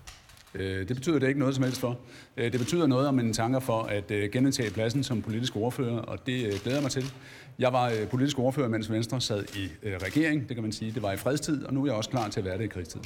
Øh, 0.55 0.89
det 0.89 0.97
betyder 0.97 1.19
det 1.19 1.29
ikke 1.29 1.41
noget 1.41 1.55
som 1.55 1.65
helst 1.65 1.81
for. 1.81 1.99
Øh, 2.37 2.53
det 2.53 2.61
betyder 2.61 2.87
noget 2.87 3.09
om 3.09 3.15
mine 3.15 3.33
tanker 3.33 3.61
for 3.61 3.83
at 3.83 4.11
øh, 4.11 4.31
genindtage 4.31 4.71
pladsen 4.71 5.03
som 5.03 5.23
politisk 5.23 5.57
ordfører, 5.57 5.99
og 5.99 6.27
det 6.27 6.61
glæder 6.65 6.81
mig 6.81 6.91
til. 6.91 7.13
Jeg 7.59 7.73
var 7.73 7.93
politisk 8.11 8.39
ordfører, 8.39 8.69
mens 8.69 8.91
Venstre 8.91 9.21
sad 9.21 9.45
i 9.57 9.69
regering, 9.85 10.49
det 10.49 10.57
kan 10.57 10.63
man 10.63 10.73
sige. 10.73 10.93
Det 10.93 11.03
var 11.03 11.13
i 11.13 11.17
fredstid, 11.17 11.65
og 11.65 11.75
nu 11.75 11.83
er 11.83 11.87
jeg 11.87 11.95
også 11.95 12.11
klar 12.11 12.29
til 12.29 12.41
at 12.41 12.47
være 12.47 12.59
det 12.59 12.65
i 12.65 12.69
krigstid. 12.69 13.01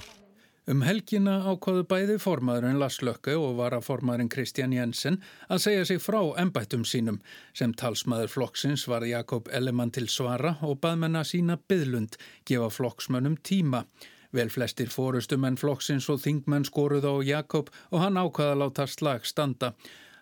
Um 0.69 0.83
helgina 0.85 1.39
ákvaðu 1.49 1.87
bæði 1.89 2.19
formaðurinn 2.21 2.77
Lars 2.77 2.99
Lökke 3.01 3.39
og 3.41 3.55
varaformaðurinn 3.57 4.29
Kristján 4.29 4.75
Jensen 4.77 5.15
að 5.49 5.63
segja 5.65 5.87
sig 5.89 6.03
frá 6.05 6.19
ennbættum 6.43 6.83
sínum. 6.85 7.23
Sem 7.57 7.73
talsmaður 7.73 8.29
flokksins 8.35 8.85
var 8.85 9.07
Jakob 9.09 9.49
Ellemann 9.49 9.95
til 9.97 10.11
svara 10.13 10.59
og 10.61 10.77
bað 10.83 11.01
menna 11.01 11.23
sína 11.25 11.57
byðlund, 11.57 12.21
gefa 12.45 12.69
flokksmönnum 12.69 13.39
tíma. 13.41 13.87
Vel 14.33 14.51
flestir 14.53 14.91
fórustumenn 14.93 15.57
flokksins 15.57 16.09
og 16.12 16.21
þingmenn 16.21 16.67
skoruð 16.69 17.07
á 17.09 17.14
Jakob 17.25 17.71
og 17.91 18.03
hann 18.03 18.21
ákvaða 18.21 18.59
láta 18.61 18.87
slag 18.87 19.25
standa. 19.25 19.73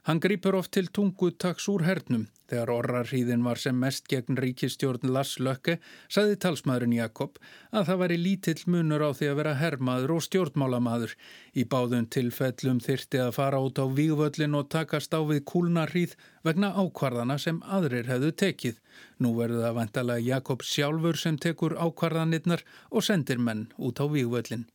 Hann 0.07 0.21
grýpur 0.23 0.55
oft 0.55 0.71
til 0.71 0.87
tungu 0.95 1.33
taks 1.35 1.65
úr 1.67 1.83
hernum. 1.83 2.29
Þegar 2.47 2.71
orrarhýðin 2.71 3.43
var 3.43 3.59
sem 3.59 3.75
mest 3.75 4.05
gegn 4.07 4.37
ríkistjórn 4.39 5.11
Lars 5.11 5.33
Lökke, 5.43 5.81
saði 6.07 6.37
talsmaðurinn 6.45 6.95
Jakob 6.95 7.41
að 7.73 7.89
það 7.89 7.99
væri 8.05 8.21
lítill 8.21 8.63
munur 8.71 9.03
á 9.03 9.11
því 9.11 9.33
að 9.33 9.41
vera 9.41 9.57
herrmaður 9.59 10.15
og 10.15 10.23
stjórnmálamaður. 10.29 11.17
Í 11.59 11.67
báðun 11.67 12.07
tilfellum 12.07 12.79
þyrti 12.87 13.25
að 13.25 13.35
fara 13.41 13.59
út 13.67 13.83
á 13.83 13.87
vígvöllin 13.99 14.55
og 14.55 14.71
takast 14.71 15.11
á 15.11 15.21
við 15.27 15.43
kúlnarhýð 15.51 16.15
vegna 16.47 16.71
ákvarðana 16.79 17.41
sem 17.43 17.59
aðrir 17.67 18.07
hefðu 18.07 18.31
tekið. 18.47 18.83
Nú 19.19 19.35
verður 19.43 19.67
það 19.67 19.79
vantalega 19.83 20.29
Jakob 20.31 20.63
sjálfur 20.63 21.19
sem 21.19 21.35
tekur 21.35 21.75
ákvarðanirnar 21.83 22.63
og 22.95 23.03
sendir 23.03 23.43
menn 23.43 23.73
út 23.75 23.99
á 23.99 24.07
vígvöllin. 24.07 24.69